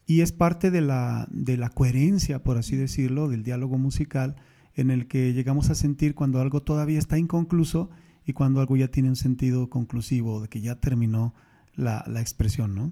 Y 0.05 0.21
es 0.21 0.31
parte 0.31 0.69
de 0.69 0.81
la, 0.81 1.27
de 1.31 1.57
la 1.57 1.69
coherencia, 1.69 2.43
por 2.43 2.59
así 2.59 2.75
decirlo, 2.75 3.29
del 3.29 3.41
diálogo 3.41 3.79
musical, 3.79 4.35
en 4.75 4.91
el 4.91 5.07
que 5.07 5.33
llegamos 5.33 5.71
a 5.71 5.75
sentir 5.75 6.13
cuando 6.13 6.39
algo 6.39 6.61
todavía 6.61 6.99
está 6.99 7.17
inconcluso 7.17 7.89
y 8.27 8.33
cuando 8.33 8.59
algo 8.59 8.77
ya 8.77 8.89
tiene 8.89 9.09
un 9.09 9.15
sentido 9.15 9.71
conclusivo, 9.71 10.39
de 10.41 10.49
que 10.49 10.61
ya 10.61 10.75
terminó 10.75 11.33
la, 11.75 12.03
expresión, 12.19 12.75
¿no? 12.75 12.91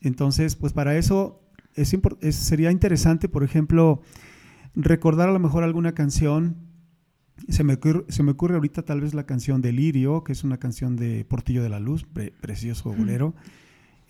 Entonces, 0.00 0.56
pues 0.56 0.72
para 0.72 0.96
eso 0.96 1.40
es, 1.80 2.36
sería 2.36 2.70
interesante, 2.70 3.28
por 3.28 3.44
ejemplo, 3.44 4.02
recordar 4.74 5.28
a 5.28 5.32
lo 5.32 5.38
mejor 5.38 5.64
alguna 5.64 5.92
canción. 5.92 6.56
Se 7.48 7.62
me, 7.62 7.74
ocurre, 7.74 8.04
se 8.08 8.22
me 8.22 8.32
ocurre 8.32 8.56
ahorita 8.56 8.82
tal 8.82 9.00
vez 9.00 9.14
la 9.14 9.24
canción 9.24 9.62
de 9.62 9.72
Lirio, 9.72 10.24
que 10.24 10.32
es 10.32 10.42
una 10.42 10.58
canción 10.58 10.96
de 10.96 11.24
Portillo 11.24 11.62
de 11.62 11.68
la 11.68 11.78
Luz, 11.78 12.04
precioso 12.40 12.92
bolero, 12.92 13.34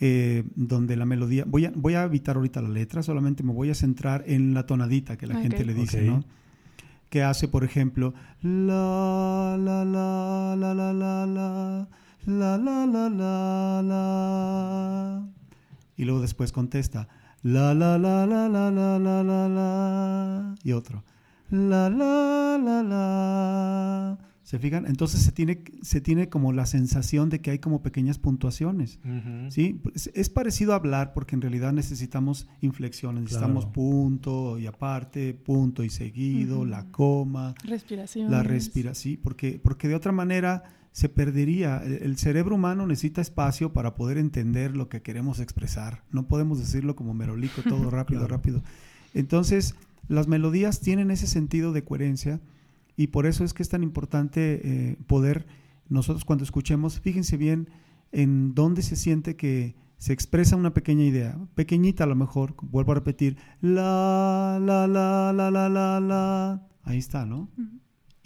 eh, 0.00 0.44
donde 0.56 0.96
la 0.96 1.04
melodía, 1.04 1.44
voy 1.46 1.66
a, 1.66 1.72
voy 1.74 1.94
a 1.94 2.04
evitar 2.04 2.36
ahorita 2.36 2.62
la 2.62 2.70
letra, 2.70 3.02
solamente 3.02 3.42
me 3.42 3.52
voy 3.52 3.68
a 3.68 3.74
centrar 3.74 4.24
en 4.26 4.54
la 4.54 4.64
tonadita 4.64 5.18
que 5.18 5.26
la 5.26 5.40
gente 5.40 5.64
le 5.64 5.74
dice, 5.74 6.02
¿no? 6.02 6.24
Que 7.10 7.22
hace, 7.22 7.48
por 7.48 7.64
ejemplo, 7.64 8.14
la, 8.42 9.56
la, 9.58 9.84
la, 9.84 10.54
la, 10.56 10.74
la, 10.74 10.92
la, 10.92 11.26
la, 11.26 11.88
la, 12.26 12.58
la, 12.58 12.86
la, 12.86 13.08
la, 13.10 13.82
la. 13.82 15.28
Y 15.96 16.04
luego 16.04 16.20
después 16.20 16.52
contesta, 16.52 17.08
la, 17.48 17.72
la, 17.72 17.96
la, 17.96 18.26
la, 18.26 18.46
la, 18.46 18.70
la, 18.70 18.98
la, 18.98 19.22
la, 19.22 19.48
la. 19.48 20.54
Y 20.62 20.72
otro, 20.72 21.02
la, 21.48 21.88
la, 21.88 22.58
la, 22.62 22.82
la. 22.82 24.18
¿Se 24.42 24.58
fijan? 24.58 24.86
Entonces 24.86 25.22
se 25.22 25.32
tiene, 25.32 25.62
se 25.82 26.02
tiene 26.02 26.28
como 26.28 26.52
la 26.52 26.66
sensación 26.66 27.30
de 27.30 27.40
que 27.40 27.50
hay 27.50 27.58
como 27.58 27.82
pequeñas 27.82 28.18
puntuaciones. 28.18 28.98
¿sí? 29.50 29.80
Es, 30.14 30.30
parecido 30.30 30.72
a 30.72 30.76
hablar 30.76 31.12
porque 31.12 31.36
en 31.36 31.42
realidad 31.42 31.72
necesitamos 31.72 32.48
inflexiones, 32.60 33.24
necesitamos 33.24 33.66
punto 33.66 34.58
y 34.58 34.66
aparte, 34.66 35.34
punto 35.34 35.84
y 35.84 35.90
seguido, 35.90 36.64
la 36.64 36.90
coma. 36.90 37.54
Respiración. 37.62 38.30
La 38.30 38.42
respiración, 38.42 39.18
porque, 39.22 39.58
porque 39.62 39.88
de 39.88 39.94
otra 39.94 40.12
manera 40.12 40.64
se 40.92 41.08
perdería. 41.08 41.82
El, 41.84 42.16
cerebro 42.18 42.56
humano 42.56 42.86
necesita 42.86 43.20
espacio 43.20 43.72
para 43.72 43.94
poder 43.94 44.18
entender 44.18 44.76
lo 44.76 44.88
que 44.88 45.02
queremos 45.02 45.40
expresar. 45.40 46.02
No 46.10 46.26
podemos 46.26 46.58
decirlo 46.58 46.96
como 46.96 47.14
merolico, 47.14 47.62
todo 47.62 47.90
rápido, 47.90 48.26
rápido. 48.26 48.62
Entonces, 49.14 49.74
las 50.08 50.28
melodías 50.28 50.80
tienen 50.80 51.10
ese 51.10 51.26
sentido 51.26 51.72
de 51.72 51.84
coherencia 51.84 52.40
y 52.96 53.08
por 53.08 53.26
eso 53.26 53.44
es 53.44 53.54
que 53.54 53.62
es 53.62 53.68
tan 53.68 53.82
importante 53.82 54.60
eh, 54.64 54.96
poder, 55.06 55.46
nosotros 55.88 56.24
cuando 56.24 56.44
escuchemos, 56.44 57.00
fíjense 57.00 57.36
bien 57.36 57.68
en 58.10 58.54
dónde 58.54 58.82
se 58.82 58.96
siente 58.96 59.36
que 59.36 59.76
se 59.98 60.12
expresa 60.12 60.56
una 60.56 60.74
pequeña 60.74 61.04
idea, 61.04 61.38
pequeñita 61.54 62.04
a 62.04 62.06
lo 62.06 62.14
mejor, 62.14 62.54
vuelvo 62.62 62.92
a 62.92 62.96
repetir, 62.96 63.36
la, 63.60 64.58
la, 64.60 64.86
la, 64.86 65.32
la, 65.32 65.50
la, 65.50 65.68
la, 65.68 66.00
la, 66.00 66.68
ahí 66.84 66.98
está, 66.98 67.26
¿no? 67.26 67.48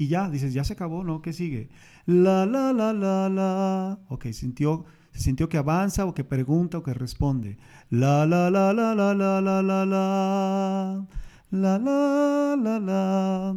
Y 0.02 0.08
ya, 0.08 0.28
dices, 0.28 0.52
ya 0.52 0.64
se 0.64 0.72
acabó, 0.72 1.04
¿no? 1.04 1.22
¿Qué 1.22 1.32
sigue? 1.32 1.68
La, 2.06 2.44
la, 2.44 2.72
la, 2.72 2.92
la, 2.92 3.28
la. 3.28 4.00
Ok, 4.08 4.26
sintió, 4.32 4.84
se 5.12 5.20
sintió 5.20 5.48
que 5.48 5.58
avanza 5.58 6.06
o 6.06 6.12
que 6.12 6.24
pregunta 6.24 6.78
o 6.78 6.82
que 6.82 6.92
responde. 6.92 7.56
La, 7.88 8.26
la, 8.26 8.50
la, 8.50 8.72
la, 8.72 8.96
la, 8.96 9.14
la, 9.14 9.40
la, 9.40 9.62
la, 9.62 9.86
la. 9.86 11.06
La, 11.52 11.78
la, 11.78 12.56
la, 12.60 12.80
la. 12.80 13.56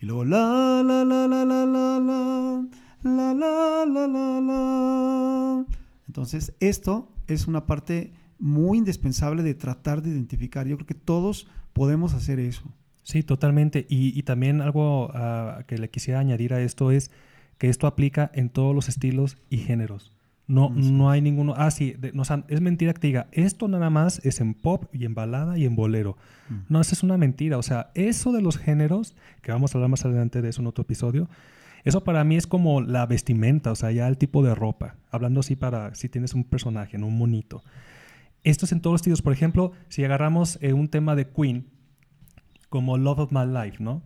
Y 0.00 0.06
luego 0.06 0.24
la, 0.24 0.82
la, 0.84 1.04
la, 1.04 1.28
la, 1.28 1.44
la, 1.44 1.64
la, 1.64 2.00
la. 2.00 2.66
La, 3.04 3.34
la, 3.34 3.86
la, 3.86 4.08
la, 4.08 4.40
la. 4.40 5.66
Entonces, 6.08 6.56
esto 6.58 7.12
es 7.28 7.46
una 7.46 7.66
parte 7.66 8.14
muy 8.40 8.78
indispensable 8.78 9.44
de 9.44 9.54
tratar 9.54 10.02
de 10.02 10.10
identificar. 10.10 10.66
Yo 10.66 10.74
creo 10.74 10.88
que 10.88 10.94
todos 10.94 11.46
podemos 11.72 12.14
hacer 12.14 12.40
eso. 12.40 12.74
Sí, 13.04 13.22
totalmente. 13.22 13.86
Y, 13.88 14.18
y 14.18 14.22
también 14.24 14.60
algo 14.60 15.06
uh, 15.08 15.62
que 15.66 15.78
le 15.78 15.88
quisiera 15.90 16.20
añadir 16.20 16.52
a 16.54 16.60
esto 16.60 16.90
es 16.90 17.10
que 17.58 17.68
esto 17.68 17.86
aplica 17.86 18.30
en 18.34 18.48
todos 18.50 18.74
los 18.74 18.88
estilos 18.88 19.36
y 19.48 19.58
géneros. 19.58 20.12
No, 20.46 20.68
no 20.70 21.10
hay 21.10 21.22
ninguno. 21.22 21.54
Ah, 21.56 21.70
sí, 21.70 21.96
no, 22.12 22.22
es 22.48 22.60
mentira 22.60 22.92
que 22.92 23.00
te 23.00 23.06
diga, 23.06 23.28
esto 23.32 23.66
nada 23.66 23.88
más 23.88 24.20
es 24.24 24.40
en 24.40 24.52
pop 24.52 24.84
y 24.92 25.06
en 25.06 25.14
balada 25.14 25.56
y 25.56 25.64
en 25.64 25.74
bolero. 25.74 26.18
No, 26.68 26.80
esa 26.82 26.94
es 26.94 27.02
una 27.02 27.16
mentira. 27.16 27.56
O 27.56 27.62
sea, 27.62 27.90
eso 27.94 28.30
de 28.30 28.42
los 28.42 28.58
géneros, 28.58 29.16
que 29.40 29.52
vamos 29.52 29.74
a 29.74 29.78
hablar 29.78 29.90
más 29.90 30.04
adelante 30.04 30.42
de 30.42 30.50
eso 30.50 30.60
en 30.60 30.66
otro 30.66 30.82
episodio, 30.82 31.30
eso 31.84 32.04
para 32.04 32.24
mí 32.24 32.36
es 32.36 32.46
como 32.46 32.82
la 32.82 33.06
vestimenta, 33.06 33.72
o 33.72 33.74
sea, 33.74 33.90
ya 33.90 34.06
el 34.06 34.18
tipo 34.18 34.42
de 34.42 34.54
ropa. 34.54 34.96
Hablando 35.10 35.40
así 35.40 35.56
para 35.56 35.94
si 35.94 36.10
tienes 36.10 36.34
un 36.34 36.44
personaje, 36.44 36.98
¿no? 36.98 37.06
un 37.06 37.16
monito. 37.16 37.62
Esto 38.42 38.66
es 38.66 38.72
en 38.72 38.80
todos 38.82 38.94
los 38.94 39.00
estilos. 39.00 39.22
Por 39.22 39.32
ejemplo, 39.32 39.72
si 39.88 40.04
agarramos 40.04 40.58
eh, 40.60 40.74
un 40.74 40.88
tema 40.88 41.14
de 41.16 41.26
Queen, 41.26 41.66
como 42.74 42.98
Love 42.98 43.20
of 43.20 43.30
My 43.30 43.46
Life, 43.46 43.80
¿no? 43.80 44.02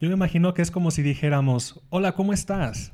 Yo 0.00 0.08
me 0.08 0.14
imagino 0.14 0.54
que 0.54 0.62
es 0.62 0.72
como 0.72 0.90
si 0.90 1.02
dijéramos, 1.02 1.80
hola, 1.90 2.16
¿cómo 2.16 2.32
estás? 2.32 2.92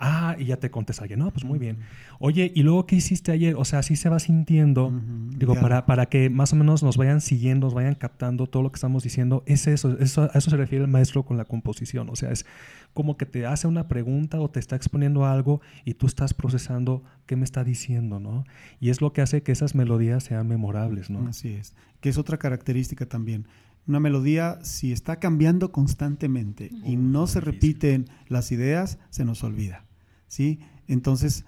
Ah, 0.00 0.36
y 0.38 0.44
ya 0.44 0.58
te 0.58 0.70
contesta 0.70 1.02
alguien, 1.02 1.18
no, 1.18 1.32
pues 1.32 1.44
muy 1.44 1.58
bien. 1.58 1.78
Oye, 2.20 2.52
¿y 2.54 2.62
luego 2.62 2.86
qué 2.86 2.94
hiciste 2.94 3.32
ayer? 3.32 3.56
O 3.56 3.64
sea, 3.64 3.80
así 3.80 3.96
se 3.96 4.08
va 4.08 4.20
sintiendo, 4.20 4.92
digo, 5.36 5.56
para, 5.56 5.86
para 5.86 6.06
que 6.06 6.30
más 6.30 6.52
o 6.52 6.56
menos 6.56 6.84
nos 6.84 6.96
vayan 6.96 7.20
siguiendo, 7.20 7.66
nos 7.66 7.74
vayan 7.74 7.96
captando 7.96 8.46
todo 8.46 8.62
lo 8.62 8.70
que 8.70 8.76
estamos 8.76 9.02
diciendo. 9.02 9.42
Es 9.46 9.66
eso, 9.66 9.98
eso, 9.98 10.30
a 10.32 10.38
eso 10.38 10.50
se 10.50 10.56
refiere 10.56 10.84
el 10.84 10.90
maestro 10.90 11.24
con 11.24 11.36
la 11.36 11.44
composición. 11.44 12.10
O 12.10 12.16
sea, 12.16 12.30
es 12.30 12.46
como 12.94 13.16
que 13.16 13.26
te 13.26 13.44
hace 13.44 13.66
una 13.66 13.88
pregunta 13.88 14.40
o 14.40 14.50
te 14.50 14.60
está 14.60 14.76
exponiendo 14.76 15.26
algo 15.26 15.60
y 15.84 15.94
tú 15.94 16.06
estás 16.06 16.32
procesando 16.32 17.02
qué 17.26 17.34
me 17.34 17.44
está 17.44 17.64
diciendo, 17.64 18.20
¿no? 18.20 18.44
Y 18.78 18.90
es 18.90 19.00
lo 19.00 19.12
que 19.12 19.20
hace 19.20 19.42
que 19.42 19.50
esas 19.50 19.74
melodías 19.74 20.22
sean 20.22 20.46
memorables, 20.46 21.10
¿no? 21.10 21.26
Así 21.28 21.48
es, 21.48 21.74
que 22.00 22.08
es 22.08 22.18
otra 22.18 22.38
característica 22.38 23.06
también. 23.06 23.46
Una 23.88 24.00
melodía, 24.00 24.58
si 24.62 24.92
está 24.92 25.16
cambiando 25.16 25.72
constantemente 25.72 26.70
y 26.84 26.96
no 26.96 27.26
se 27.26 27.40
repiten 27.40 28.06
las 28.28 28.52
ideas, 28.52 28.98
se 29.08 29.24
nos 29.24 29.42
olvida. 29.42 29.87
¿Sí? 30.28 30.60
Entonces, 30.86 31.44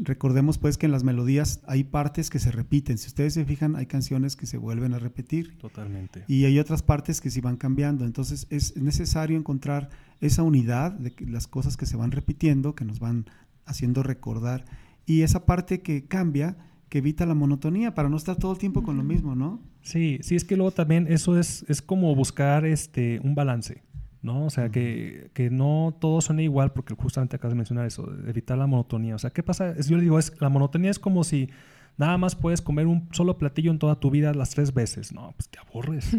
recordemos 0.00 0.58
pues 0.58 0.78
que 0.78 0.86
en 0.86 0.92
las 0.92 1.04
melodías 1.04 1.60
hay 1.66 1.84
partes 1.84 2.30
que 2.30 2.38
se 2.38 2.50
repiten. 2.50 2.98
Si 2.98 3.08
ustedes 3.08 3.34
se 3.34 3.44
fijan, 3.44 3.76
hay 3.76 3.86
canciones 3.86 4.36
que 4.36 4.46
se 4.46 4.58
vuelven 4.58 4.94
a 4.94 4.98
repetir. 4.98 5.56
Totalmente. 5.58 6.24
Y 6.28 6.44
hay 6.44 6.58
otras 6.58 6.82
partes 6.82 7.20
que 7.20 7.30
sí 7.30 7.40
van 7.40 7.56
cambiando. 7.56 8.04
Entonces, 8.04 8.46
es 8.50 8.76
necesario 8.76 9.36
encontrar 9.36 9.88
esa 10.20 10.42
unidad 10.42 10.92
de 10.92 11.14
las 11.26 11.46
cosas 11.46 11.76
que 11.76 11.86
se 11.86 11.96
van 11.96 12.10
repitiendo, 12.10 12.74
que 12.74 12.84
nos 12.84 13.00
van 13.00 13.26
haciendo 13.64 14.02
recordar. 14.02 14.64
Y 15.04 15.22
esa 15.22 15.46
parte 15.46 15.80
que 15.80 16.06
cambia, 16.06 16.56
que 16.88 16.98
evita 16.98 17.26
la 17.26 17.34
monotonía 17.34 17.94
para 17.94 18.08
no 18.08 18.16
estar 18.16 18.36
todo 18.36 18.52
el 18.52 18.58
tiempo 18.58 18.82
con 18.82 18.96
lo 18.96 19.02
mismo, 19.02 19.34
¿no? 19.34 19.60
Sí, 19.82 20.18
sí, 20.22 20.34
es 20.34 20.44
que 20.44 20.56
luego 20.56 20.72
también 20.72 21.06
eso 21.08 21.38
es, 21.38 21.64
es 21.68 21.82
como 21.82 22.14
buscar 22.14 22.64
este, 22.64 23.20
un 23.22 23.34
balance. 23.34 23.82
¿No? 24.26 24.44
O 24.44 24.50
sea, 24.50 24.68
que, 24.70 25.30
que, 25.32 25.48
no 25.48 25.96
todo 25.98 26.20
suene 26.20 26.42
igual, 26.42 26.72
porque 26.72 26.94
justamente 26.94 27.36
acabas 27.36 27.52
de 27.52 27.56
mencionar 27.56 27.86
eso, 27.86 28.02
de 28.02 28.28
evitar 28.28 28.58
la 28.58 28.66
monotonía. 28.66 29.14
O 29.14 29.18
sea, 29.18 29.30
¿qué 29.30 29.42
pasa? 29.42 29.74
yo 29.80 29.96
le 29.96 30.02
digo, 30.02 30.18
es, 30.18 30.38
la 30.40 30.48
monotonía 30.48 30.90
es 30.90 30.98
como 30.98 31.24
si 31.24 31.48
nada 31.96 32.18
más 32.18 32.34
puedes 32.34 32.60
comer 32.60 32.88
un 32.88 33.08
solo 33.12 33.38
platillo 33.38 33.70
en 33.70 33.78
toda 33.78 34.00
tu 34.00 34.10
vida 34.10 34.34
las 34.34 34.50
tres 34.50 34.74
veces. 34.74 35.12
No, 35.12 35.32
pues 35.36 35.48
te 35.48 35.58
aburres. 35.60 36.10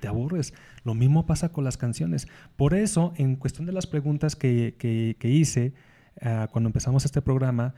te 0.00 0.08
aburres. 0.08 0.52
Lo 0.82 0.94
mismo 0.94 1.24
pasa 1.24 1.50
con 1.50 1.62
las 1.62 1.78
canciones. 1.78 2.26
Por 2.56 2.74
eso, 2.74 3.12
en 3.16 3.36
cuestión 3.36 3.64
de 3.64 3.72
las 3.72 3.86
preguntas 3.86 4.34
que, 4.34 4.74
que, 4.76 5.28
hice 5.28 5.72
uh, 6.20 6.50
cuando 6.50 6.68
empezamos 6.68 7.04
este 7.04 7.22
programa, 7.22 7.74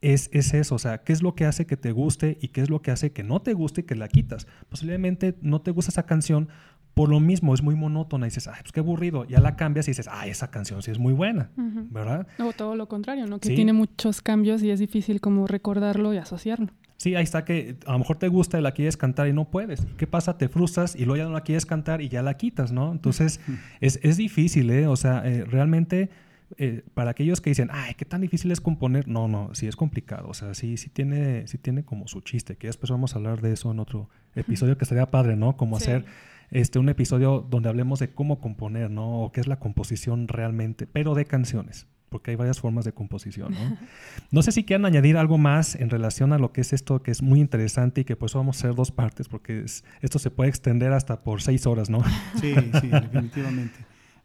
es, 0.00 0.30
es, 0.32 0.54
eso, 0.54 0.76
o 0.76 0.78
sea, 0.78 1.02
¿qué 1.02 1.12
es 1.12 1.22
lo 1.22 1.34
que 1.34 1.44
hace 1.44 1.66
que 1.66 1.76
te 1.76 1.90
guste 1.90 2.38
y 2.40 2.48
qué 2.48 2.62
es 2.62 2.70
lo 2.70 2.80
que 2.82 2.92
hace 2.92 3.12
que 3.12 3.24
no 3.24 3.42
te 3.42 3.52
guste 3.52 3.82
y 3.82 3.84
que 3.84 3.96
la 3.96 4.08
quitas? 4.08 4.46
Posiblemente 4.70 5.36
no 5.42 5.60
te 5.60 5.72
gusta 5.72 5.90
esa 5.90 6.06
canción 6.06 6.48
por 6.98 7.10
lo 7.10 7.20
mismo, 7.20 7.54
es 7.54 7.62
muy 7.62 7.76
monótona 7.76 8.26
y 8.26 8.30
dices, 8.30 8.48
ay, 8.48 8.58
pues 8.60 8.72
qué 8.72 8.80
aburrido, 8.80 9.24
ya 9.24 9.38
la 9.38 9.54
cambias 9.54 9.86
y 9.86 9.92
dices, 9.92 10.08
ay, 10.10 10.30
esa 10.30 10.50
canción 10.50 10.82
sí 10.82 10.90
es 10.90 10.98
muy 10.98 11.12
buena, 11.12 11.48
¿verdad? 11.56 12.26
O 12.40 12.52
todo 12.52 12.74
lo 12.74 12.88
contrario, 12.88 13.24
¿no? 13.28 13.38
Que 13.38 13.54
tiene 13.54 13.72
muchos 13.72 14.20
cambios 14.20 14.64
y 14.64 14.72
es 14.72 14.80
difícil 14.80 15.20
como 15.20 15.46
recordarlo 15.46 16.12
y 16.12 16.16
asociarlo. 16.16 16.72
Sí, 16.96 17.14
ahí 17.14 17.22
está 17.22 17.44
que 17.44 17.76
a 17.86 17.92
lo 17.92 18.00
mejor 18.00 18.16
te 18.16 18.26
gusta 18.26 18.58
y 18.58 18.62
la 18.62 18.72
quieres 18.72 18.96
cantar 18.96 19.28
y 19.28 19.32
no 19.32 19.48
puedes. 19.48 19.86
¿Qué 19.96 20.08
pasa? 20.08 20.38
Te 20.38 20.48
frustras 20.48 20.96
y 20.96 21.04
luego 21.04 21.18
ya 21.18 21.24
no 21.26 21.34
la 21.34 21.42
quieres 21.42 21.66
cantar 21.66 22.02
y 22.02 22.08
ya 22.08 22.20
la 22.20 22.36
quitas, 22.36 22.72
¿no? 22.72 22.90
Entonces, 22.90 23.38
es, 23.80 24.00
es 24.02 24.16
difícil, 24.16 24.68
¿eh? 24.70 24.88
O 24.88 24.96
sea, 24.96 25.22
eh, 25.24 25.44
realmente 25.44 26.10
eh, 26.56 26.82
para 26.94 27.12
aquellos 27.12 27.40
que 27.40 27.50
dicen, 27.50 27.68
ay, 27.70 27.94
qué 27.94 28.06
tan 28.06 28.22
difícil 28.22 28.50
es 28.50 28.60
componer, 28.60 29.06
no, 29.06 29.28
no, 29.28 29.54
sí 29.54 29.68
es 29.68 29.76
complicado, 29.76 30.28
o 30.28 30.34
sea, 30.34 30.54
sí, 30.54 30.78
sí 30.78 30.88
tiene, 30.88 31.46
sí 31.46 31.58
tiene 31.58 31.84
como 31.84 32.08
su 32.08 32.22
chiste, 32.22 32.56
que 32.56 32.66
después 32.66 32.90
vamos 32.90 33.14
a 33.14 33.18
hablar 33.18 33.40
de 33.40 33.52
eso 33.52 33.70
en 33.70 33.78
otro 33.78 34.08
episodio 34.34 34.76
que 34.78 34.84
estaría 34.84 35.06
padre, 35.06 35.36
¿no? 35.36 35.56
Como 35.56 35.76
hacer 35.76 36.06
este, 36.50 36.78
un 36.78 36.88
episodio 36.88 37.46
donde 37.48 37.68
hablemos 37.68 37.98
de 37.98 38.10
cómo 38.10 38.40
componer, 38.40 38.90
¿no? 38.90 39.22
O 39.22 39.32
qué 39.32 39.40
es 39.40 39.46
la 39.46 39.58
composición 39.58 40.28
realmente, 40.28 40.86
pero 40.86 41.14
de 41.14 41.24
canciones 41.24 41.86
porque 42.08 42.30
hay 42.30 42.36
varias 42.36 42.60
formas 42.60 42.84
de 42.84 42.92
composición. 42.92 43.52
¿no? 43.52 43.76
no 44.30 44.42
sé 44.42 44.52
si 44.52 44.64
quieran 44.64 44.86
añadir 44.86 45.16
algo 45.16 45.38
más 45.38 45.74
en 45.74 45.90
relación 45.90 46.32
a 46.32 46.38
lo 46.38 46.52
que 46.52 46.62
es 46.62 46.72
esto, 46.72 47.02
que 47.02 47.10
es 47.10 47.22
muy 47.22 47.40
interesante 47.40 48.02
y 48.02 48.04
que 48.04 48.16
pues 48.16 48.34
vamos 48.34 48.56
a 48.56 48.58
hacer 48.60 48.74
dos 48.74 48.90
partes, 48.90 49.28
porque 49.28 49.64
esto 50.00 50.18
se 50.18 50.30
puede 50.30 50.50
extender 50.50 50.92
hasta 50.92 51.22
por 51.22 51.42
seis 51.42 51.66
horas, 51.66 51.90
¿no? 51.90 52.02
Sí, 52.40 52.54
sí, 52.80 52.88
definitivamente. 52.88 53.78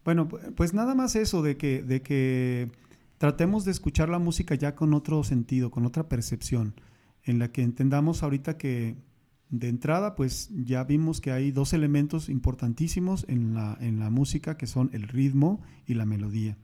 Bueno, 0.04 0.28
pues 0.28 0.74
nada 0.74 0.94
más 0.94 1.16
eso 1.16 1.42
de 1.42 1.56
que, 1.56 1.82
de 1.82 2.02
que 2.02 2.70
tratemos 3.18 3.64
de 3.64 3.70
escuchar 3.70 4.08
la 4.08 4.18
música 4.18 4.54
ya 4.54 4.74
con 4.74 4.94
otro 4.94 5.24
sentido, 5.24 5.70
con 5.70 5.86
otra 5.86 6.08
percepción, 6.08 6.74
en 7.24 7.38
la 7.38 7.48
que 7.48 7.62
entendamos 7.62 8.22
ahorita 8.22 8.58
que 8.58 8.96
de 9.58 9.68
entrada, 9.68 10.14
pues 10.14 10.50
ya 10.52 10.84
vimos 10.84 11.20
que 11.20 11.32
hay 11.32 11.50
dos 11.50 11.72
elementos 11.72 12.28
importantísimos 12.28 13.24
en 13.28 13.54
la, 13.54 13.76
en 13.80 13.98
la 13.98 14.10
música, 14.10 14.56
que 14.56 14.66
son 14.66 14.90
el 14.92 15.04
ritmo 15.04 15.62
y 15.86 15.94
la 15.94 16.06
melodía. 16.06 16.56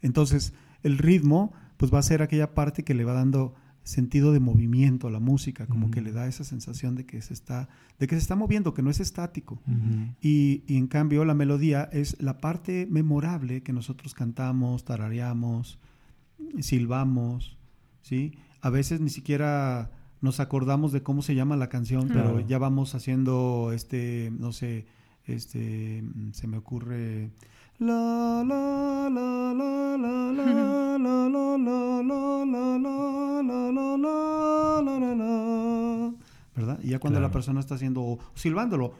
Entonces, 0.00 0.52
el 0.82 0.98
ritmo, 0.98 1.52
pues 1.76 1.92
va 1.92 1.98
a 1.98 2.02
ser 2.02 2.22
aquella 2.22 2.54
parte 2.54 2.84
que 2.84 2.94
le 2.94 3.04
va 3.04 3.12
dando 3.12 3.54
sentido 3.86 4.32
de 4.32 4.40
movimiento 4.40 5.06
a 5.06 5.10
la 5.10 5.20
música, 5.20 5.66
como 5.66 5.92
que 5.92 6.00
le 6.00 6.10
da 6.10 6.26
esa 6.26 6.42
sensación 6.42 6.96
de 6.96 7.06
que 7.06 7.22
se 7.22 7.32
está, 7.32 7.68
de 8.00 8.08
que 8.08 8.16
se 8.16 8.20
está 8.20 8.34
moviendo, 8.34 8.74
que 8.74 8.82
no 8.82 8.90
es 8.90 8.98
estático. 8.98 9.60
y, 10.20 10.64
en 10.66 10.88
cambio 10.88 11.24
la 11.24 11.34
melodía 11.34 11.88
es 11.92 12.20
la 12.20 12.38
parte 12.38 12.88
memorable 12.90 13.62
que 13.62 13.72
nosotros 13.72 14.12
cantamos, 14.12 14.84
tarareamos, 14.84 15.78
silbamos, 16.60 17.58
¿sí? 18.02 18.32
A 18.60 18.70
veces 18.70 19.00
ni 19.00 19.10
siquiera 19.10 19.90
nos 20.20 20.40
acordamos 20.40 20.92
de 20.92 21.02
cómo 21.02 21.22
se 21.22 21.34
llama 21.34 21.56
la 21.56 21.68
canción, 21.68 22.08
pero 22.08 22.40
ya 22.40 22.58
vamos 22.58 22.94
haciendo 22.94 23.72
este, 23.72 24.32
no 24.38 24.52
sé, 24.52 24.86
este, 25.26 26.02
se 26.32 26.46
me 26.46 26.56
ocurre 26.58 27.30
la 27.78 28.42
la 28.46 29.10
la 29.10 29.52
la 29.52 29.96
la 29.96 29.96
la 29.96 30.32
la 30.32 30.98
la 30.98 31.28
la 31.28 31.28
la 31.28 31.58
la 31.58 32.78
la 32.78 33.96
la 33.98 34.82
la 34.82 35.14
la 35.14 36.12
¿verdad? 36.54 36.78
Y 36.82 36.88
ya 36.88 36.98
cuando 36.98 37.20
la 37.20 37.30
persona 37.30 37.60
está 37.60 37.74
haciendo 37.74 38.18
silbándolo 38.34 38.94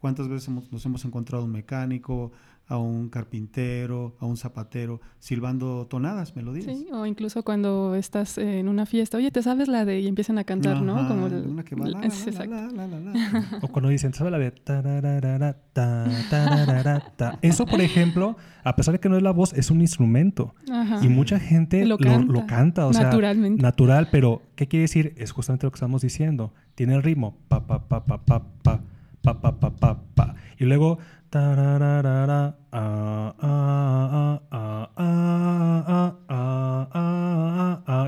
¿Cuántas 0.00 0.28
veces 0.28 0.48
nos 0.48 0.86
hemos 0.86 1.04
encontrado 1.04 1.44
un 1.44 1.52
mecánico, 1.52 2.32
a 2.70 2.78
un 2.78 3.08
carpintero, 3.08 4.14
a 4.20 4.26
un 4.26 4.36
zapatero, 4.36 5.00
silbando 5.18 5.88
tonadas, 5.88 6.36
melodías. 6.36 6.66
Sí, 6.66 6.86
o 6.92 7.04
incluso 7.04 7.42
cuando 7.42 7.96
estás 7.96 8.38
en 8.38 8.68
una 8.68 8.86
fiesta, 8.86 9.16
oye, 9.16 9.32
¿te 9.32 9.42
sabes 9.42 9.66
la 9.66 9.84
de...? 9.84 9.98
y 9.98 10.06
empiezan 10.06 10.38
a 10.38 10.44
cantar, 10.44 10.80
¿no? 10.80 11.08
Como 11.08 11.26
una 11.26 11.64
que 11.64 11.74
va 11.74 11.88
la, 11.88 11.98
O 13.60 13.68
cuando 13.68 13.88
dicen, 13.88 14.14
¿sabes 14.14 14.32
la 14.32 14.38
de...? 14.38 14.52
Eso, 17.42 17.66
por 17.66 17.80
ejemplo, 17.80 18.36
a 18.62 18.76
pesar 18.76 18.92
de 18.92 19.00
que 19.00 19.08
no 19.08 19.16
es 19.16 19.22
la 19.24 19.32
voz, 19.32 19.52
es 19.52 19.72
un 19.72 19.80
instrumento. 19.80 20.54
Y 21.02 21.08
mucha 21.08 21.40
gente 21.40 21.84
lo 21.84 21.98
canta, 22.46 22.86
o 22.86 22.92
sea, 22.92 23.06
naturalmente. 23.06 23.60
natural, 23.60 24.10
pero 24.12 24.42
¿qué 24.54 24.68
quiere 24.68 24.82
decir? 24.82 25.14
Es 25.16 25.32
justamente 25.32 25.66
lo 25.66 25.72
que 25.72 25.76
estamos 25.76 26.02
diciendo. 26.02 26.54
Tiene 26.76 26.94
el 26.94 27.02
ritmo, 27.02 27.36
pa, 27.48 27.66
pa, 27.66 27.88
pa, 27.88 28.04
pa, 28.04 28.24
pa, 28.24 28.44
pa, 28.62 28.80
pa, 29.22 29.40
pa, 29.40 29.58
pa, 29.58 29.70
pa, 29.70 30.00
pa. 30.14 30.34
Y 30.56 30.66
luego 30.66 30.98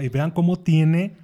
y 0.03 0.09
vean 0.09 0.31
cómo 0.33 0.59
tiene 0.59 1.17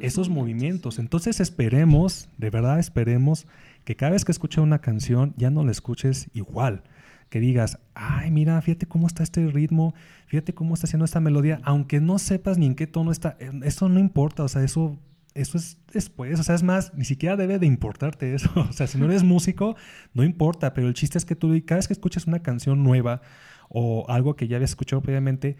esos 0.00 0.28
movimientos. 0.28 0.98
Entonces 0.98 1.40
esperemos, 1.40 2.28
de 2.38 2.50
verdad 2.50 2.78
esperemos, 2.78 3.46
que 3.84 3.96
cada 3.96 4.12
vez 4.12 4.24
que 4.24 4.32
escuches 4.32 4.58
una 4.58 4.80
canción 4.80 5.34
ya 5.36 5.50
no 5.50 5.64
la 5.64 5.72
escuches 5.72 6.28
igual. 6.32 6.82
Que 7.28 7.40
digas, 7.40 7.80
ay, 7.94 8.30
mira, 8.30 8.60
fíjate 8.62 8.86
cómo 8.86 9.08
está 9.08 9.24
este 9.24 9.44
ritmo, 9.48 9.94
fíjate 10.26 10.54
cómo 10.54 10.74
está 10.74 10.86
haciendo 10.86 11.04
esta 11.04 11.18
melodía, 11.18 11.60
aunque 11.64 12.00
no 12.00 12.20
sepas 12.20 12.56
ni 12.56 12.66
en 12.66 12.76
qué 12.76 12.86
tono 12.86 13.10
está, 13.10 13.36
eso 13.64 13.88
no 13.88 13.98
importa, 13.98 14.44
o 14.44 14.48
sea, 14.48 14.62
eso 14.62 14.96
eso 15.36 15.58
es 15.58 15.78
después, 15.92 16.38
o 16.40 16.42
sea, 16.42 16.54
es 16.54 16.62
más, 16.62 16.92
ni 16.94 17.04
siquiera 17.04 17.36
debe 17.36 17.58
de 17.58 17.66
importarte 17.66 18.34
eso. 18.34 18.50
O 18.68 18.72
sea, 18.72 18.86
si 18.86 18.98
no 18.98 19.06
eres 19.06 19.22
músico, 19.22 19.76
no 20.14 20.24
importa, 20.24 20.74
pero 20.74 20.88
el 20.88 20.94
chiste 20.94 21.18
es 21.18 21.24
que 21.24 21.36
tú 21.36 21.54
cada 21.64 21.78
vez 21.78 21.86
que 21.86 21.92
escuches 21.92 22.26
una 22.26 22.42
canción 22.42 22.82
nueva 22.82 23.20
o 23.68 24.06
algo 24.08 24.36
que 24.36 24.48
ya 24.48 24.56
habías 24.56 24.70
escuchado 24.70 25.02
previamente, 25.02 25.56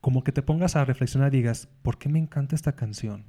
como 0.00 0.22
que 0.22 0.32
te 0.32 0.42
pongas 0.42 0.76
a 0.76 0.84
reflexionar 0.84 1.30
digas, 1.30 1.68
¿por 1.82 1.98
qué 1.98 2.08
me 2.08 2.18
encanta 2.18 2.54
esta 2.54 2.76
canción? 2.76 3.24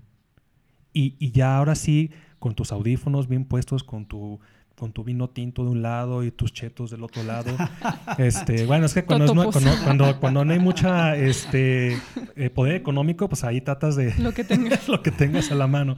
Y, 0.94 1.16
y 1.20 1.32
ya 1.32 1.58
ahora 1.58 1.76
sí, 1.76 2.12
con 2.40 2.56
tus 2.56 2.72
audífonos 2.72 3.28
bien 3.28 3.46
puestos, 3.46 3.84
con 3.84 4.06
tu 4.06 4.40
con 4.78 4.94
tu 4.94 5.04
vino 5.04 5.30
tinto 5.30 5.64
de 5.64 5.72
un 5.72 5.82
lado 5.82 6.24
y 6.24 6.30
tus 6.30 6.54
chetos 6.54 6.92
del 6.92 7.04
otro 7.04 7.24
lado. 7.24 7.50
este, 8.20 8.66
bueno, 8.68 8.86
es 8.86 8.94
que 8.94 9.04
cuando, 9.04 9.34
no, 9.34 9.52
cuando, 9.52 10.20
cuando, 10.20 10.46
no 10.46 10.54
hay 10.54 10.60
mucha 10.60 11.16
este, 11.16 11.98
eh, 12.36 12.50
poder 12.52 12.76
económico, 12.76 13.28
pues 13.28 13.44
ahí 13.44 13.60
tratas 13.60 13.96
de 13.96 14.14
lo 14.20 14.34
que, 14.34 14.44
tengas. 14.44 14.88
lo 14.88 15.02
que 15.02 15.10
tengas 15.10 15.52
a 15.52 15.56
la 15.56 15.66
mano. 15.66 15.96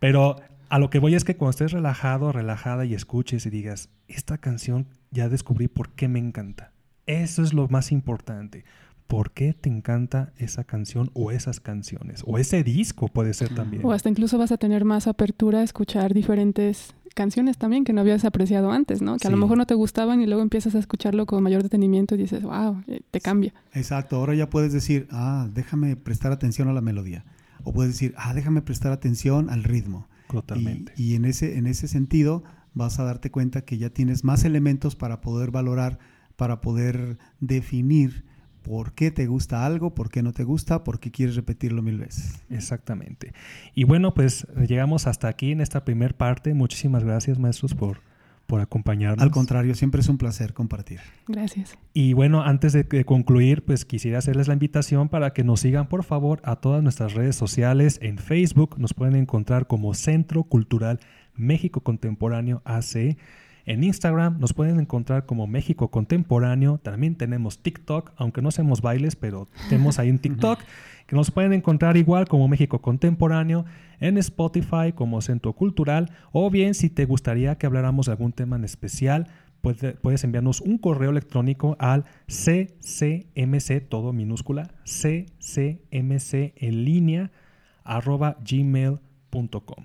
Pero 0.00 0.36
a 0.68 0.80
lo 0.80 0.90
que 0.90 0.98
voy 0.98 1.14
es 1.14 1.22
que 1.22 1.36
cuando 1.36 1.50
estés 1.50 1.70
relajado, 1.70 2.32
relajada 2.32 2.84
y 2.84 2.94
escuches 2.94 3.46
y 3.46 3.50
digas, 3.50 3.90
esta 4.08 4.38
canción 4.38 4.88
ya 5.12 5.28
descubrí 5.28 5.68
por 5.68 5.90
qué 5.90 6.08
me 6.08 6.18
encanta. 6.18 6.72
Eso 7.06 7.44
es 7.44 7.54
lo 7.54 7.68
más 7.68 7.92
importante. 7.92 8.64
¿Por 9.06 9.32
qué 9.32 9.52
te 9.52 9.68
encanta 9.68 10.32
esa 10.36 10.64
canción 10.64 11.10
o 11.14 11.30
esas 11.30 11.60
canciones? 11.60 12.22
O 12.26 12.38
ese 12.38 12.64
disco 12.64 13.08
puede 13.08 13.34
ser 13.34 13.54
también. 13.54 13.84
O 13.84 13.92
hasta 13.92 14.08
incluso 14.08 14.38
vas 14.38 14.52
a 14.52 14.56
tener 14.56 14.84
más 14.84 15.06
apertura 15.06 15.60
a 15.60 15.62
escuchar 15.62 16.14
diferentes 16.14 16.94
canciones 17.14 17.58
también 17.58 17.84
que 17.84 17.92
no 17.92 18.00
habías 18.00 18.24
apreciado 18.24 18.70
antes, 18.70 19.02
¿no? 19.02 19.16
Que 19.16 19.28
a 19.28 19.30
lo 19.30 19.36
mejor 19.36 19.58
no 19.58 19.66
te 19.66 19.74
gustaban 19.74 20.20
y 20.20 20.26
luego 20.26 20.42
empiezas 20.42 20.74
a 20.74 20.78
escucharlo 20.78 21.26
con 21.26 21.42
mayor 21.42 21.62
detenimiento 21.62 22.14
y 22.14 22.18
dices, 22.18 22.42
wow, 22.42 22.82
eh, 22.86 23.00
te 23.10 23.20
cambia. 23.20 23.52
Exacto, 23.72 24.16
ahora 24.16 24.34
ya 24.34 24.48
puedes 24.48 24.72
decir, 24.72 25.06
ah, 25.10 25.48
déjame 25.52 25.96
prestar 25.96 26.32
atención 26.32 26.68
a 26.68 26.72
la 26.72 26.80
melodía. 26.80 27.24
O 27.64 27.72
puedes 27.72 27.92
decir, 27.92 28.14
ah, 28.16 28.32
déjame 28.34 28.62
prestar 28.62 28.92
atención 28.92 29.50
al 29.50 29.64
ritmo. 29.64 30.08
Totalmente. 30.30 30.92
Y, 30.96 31.14
en, 31.14 31.24
ese, 31.24 31.58
en 31.58 31.66
ese 31.66 31.88
sentido 31.88 32.44
vas 32.72 33.00
a 33.00 33.04
darte 33.04 33.30
cuenta 33.30 33.62
que 33.62 33.78
ya 33.78 33.90
tienes 33.90 34.24
más 34.24 34.44
elementos 34.44 34.96
para 34.96 35.20
poder 35.20 35.50
valorar, 35.50 35.98
para 36.36 36.60
poder 36.60 37.18
definir 37.40 38.24
por 38.62 38.92
qué 38.92 39.10
te 39.10 39.26
gusta 39.26 39.64
algo, 39.64 39.94
por 39.94 40.10
qué 40.10 40.22
no 40.22 40.32
te 40.32 40.44
gusta, 40.44 40.84
por 40.84 41.00
qué 41.00 41.10
quieres 41.10 41.36
repetirlo 41.36 41.82
mil 41.82 41.98
veces. 41.98 42.42
Exactamente. 42.50 43.32
Y 43.74 43.84
bueno, 43.84 44.14
pues 44.14 44.46
llegamos 44.66 45.06
hasta 45.06 45.28
aquí 45.28 45.52
en 45.52 45.60
esta 45.60 45.84
primera 45.84 46.16
parte. 46.16 46.54
Muchísimas 46.54 47.04
gracias, 47.04 47.38
maestros, 47.38 47.74
por, 47.74 47.98
por 48.46 48.60
acompañarnos. 48.60 49.22
Al 49.22 49.30
contrario, 49.30 49.74
siempre 49.74 50.00
es 50.00 50.08
un 50.08 50.18
placer 50.18 50.52
compartir. 50.52 51.00
Gracias. 51.28 51.78
Y 51.94 52.12
bueno, 52.12 52.42
antes 52.42 52.72
de, 52.72 53.04
concluir, 53.04 53.64
pues 53.64 53.84
quisiera 53.84 54.18
hacerles 54.18 54.48
la 54.48 54.54
invitación 54.54 55.08
para 55.08 55.32
que 55.32 55.44
nos 55.44 55.60
sigan, 55.60 55.88
por 55.88 56.04
favor, 56.04 56.40
a 56.44 56.56
todas 56.56 56.82
nuestras 56.82 57.14
redes 57.14 57.36
sociales. 57.36 57.98
En 58.02 58.18
Facebook 58.18 58.76
nos 58.78 58.92
pueden 58.92 59.16
encontrar 59.16 59.66
como 59.66 59.94
Centro 59.94 60.42
Cultural 60.42 61.00
México 61.34 61.80
Contemporáneo 61.82 62.60
AC. 62.64 63.16
En 63.66 63.84
Instagram 63.84 64.38
nos 64.38 64.52
pueden 64.52 64.80
encontrar 64.80 65.26
como 65.26 65.46
México 65.46 65.88
Contemporáneo. 65.88 66.78
También 66.78 67.14
tenemos 67.14 67.62
TikTok, 67.62 68.12
aunque 68.16 68.42
no 68.42 68.48
hacemos 68.48 68.82
bailes, 68.82 69.16
pero 69.16 69.48
tenemos 69.68 69.98
ahí 69.98 70.08
en 70.08 70.18
TikTok. 70.18 70.60
que 71.06 71.16
nos 71.16 71.32
pueden 71.32 71.52
encontrar 71.52 71.96
igual 71.96 72.28
como 72.28 72.46
México 72.46 72.80
Contemporáneo, 72.80 73.64
en 73.98 74.16
Spotify 74.16 74.92
como 74.94 75.20
Centro 75.20 75.54
Cultural, 75.54 76.12
o 76.30 76.50
bien 76.50 76.74
si 76.74 76.88
te 76.88 77.04
gustaría 77.04 77.58
que 77.58 77.66
habláramos 77.66 78.06
de 78.06 78.12
algún 78.12 78.30
tema 78.30 78.54
en 78.54 78.62
especial, 78.62 79.26
puedes 79.60 80.24
enviarnos 80.24 80.60
un 80.60 80.78
correo 80.78 81.10
electrónico 81.10 81.76
al 81.80 82.04
ccmc, 82.28 83.88
todo 83.88 84.12
minúscula, 84.12 84.70
ccmc 84.84 86.52
en 86.56 86.84
línea, 86.84 87.30
arroba 87.82 88.36
gmail.com. 88.48 89.84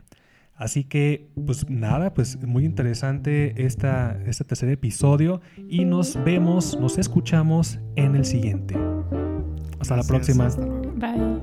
Así 0.56 0.86
que, 0.86 1.30
pues 1.46 1.70
nada, 1.70 2.13
pues 2.13 2.41
muy 2.41 2.63
interesante 2.63 3.65
esta, 3.65 4.18
este 4.26 4.46
tercer 4.46 4.70
episodio 4.70 5.41
y 5.68 5.84
nos 5.84 6.18
vemos, 6.24 6.80
nos 6.80 6.98
escuchamos 6.98 7.80
en 7.96 8.15
el 8.15 8.24
siguiente. 8.24 8.76
Hasta 9.80 9.98
la 9.98 10.04
próxima. 10.04 10.48
Bye. 10.96 11.41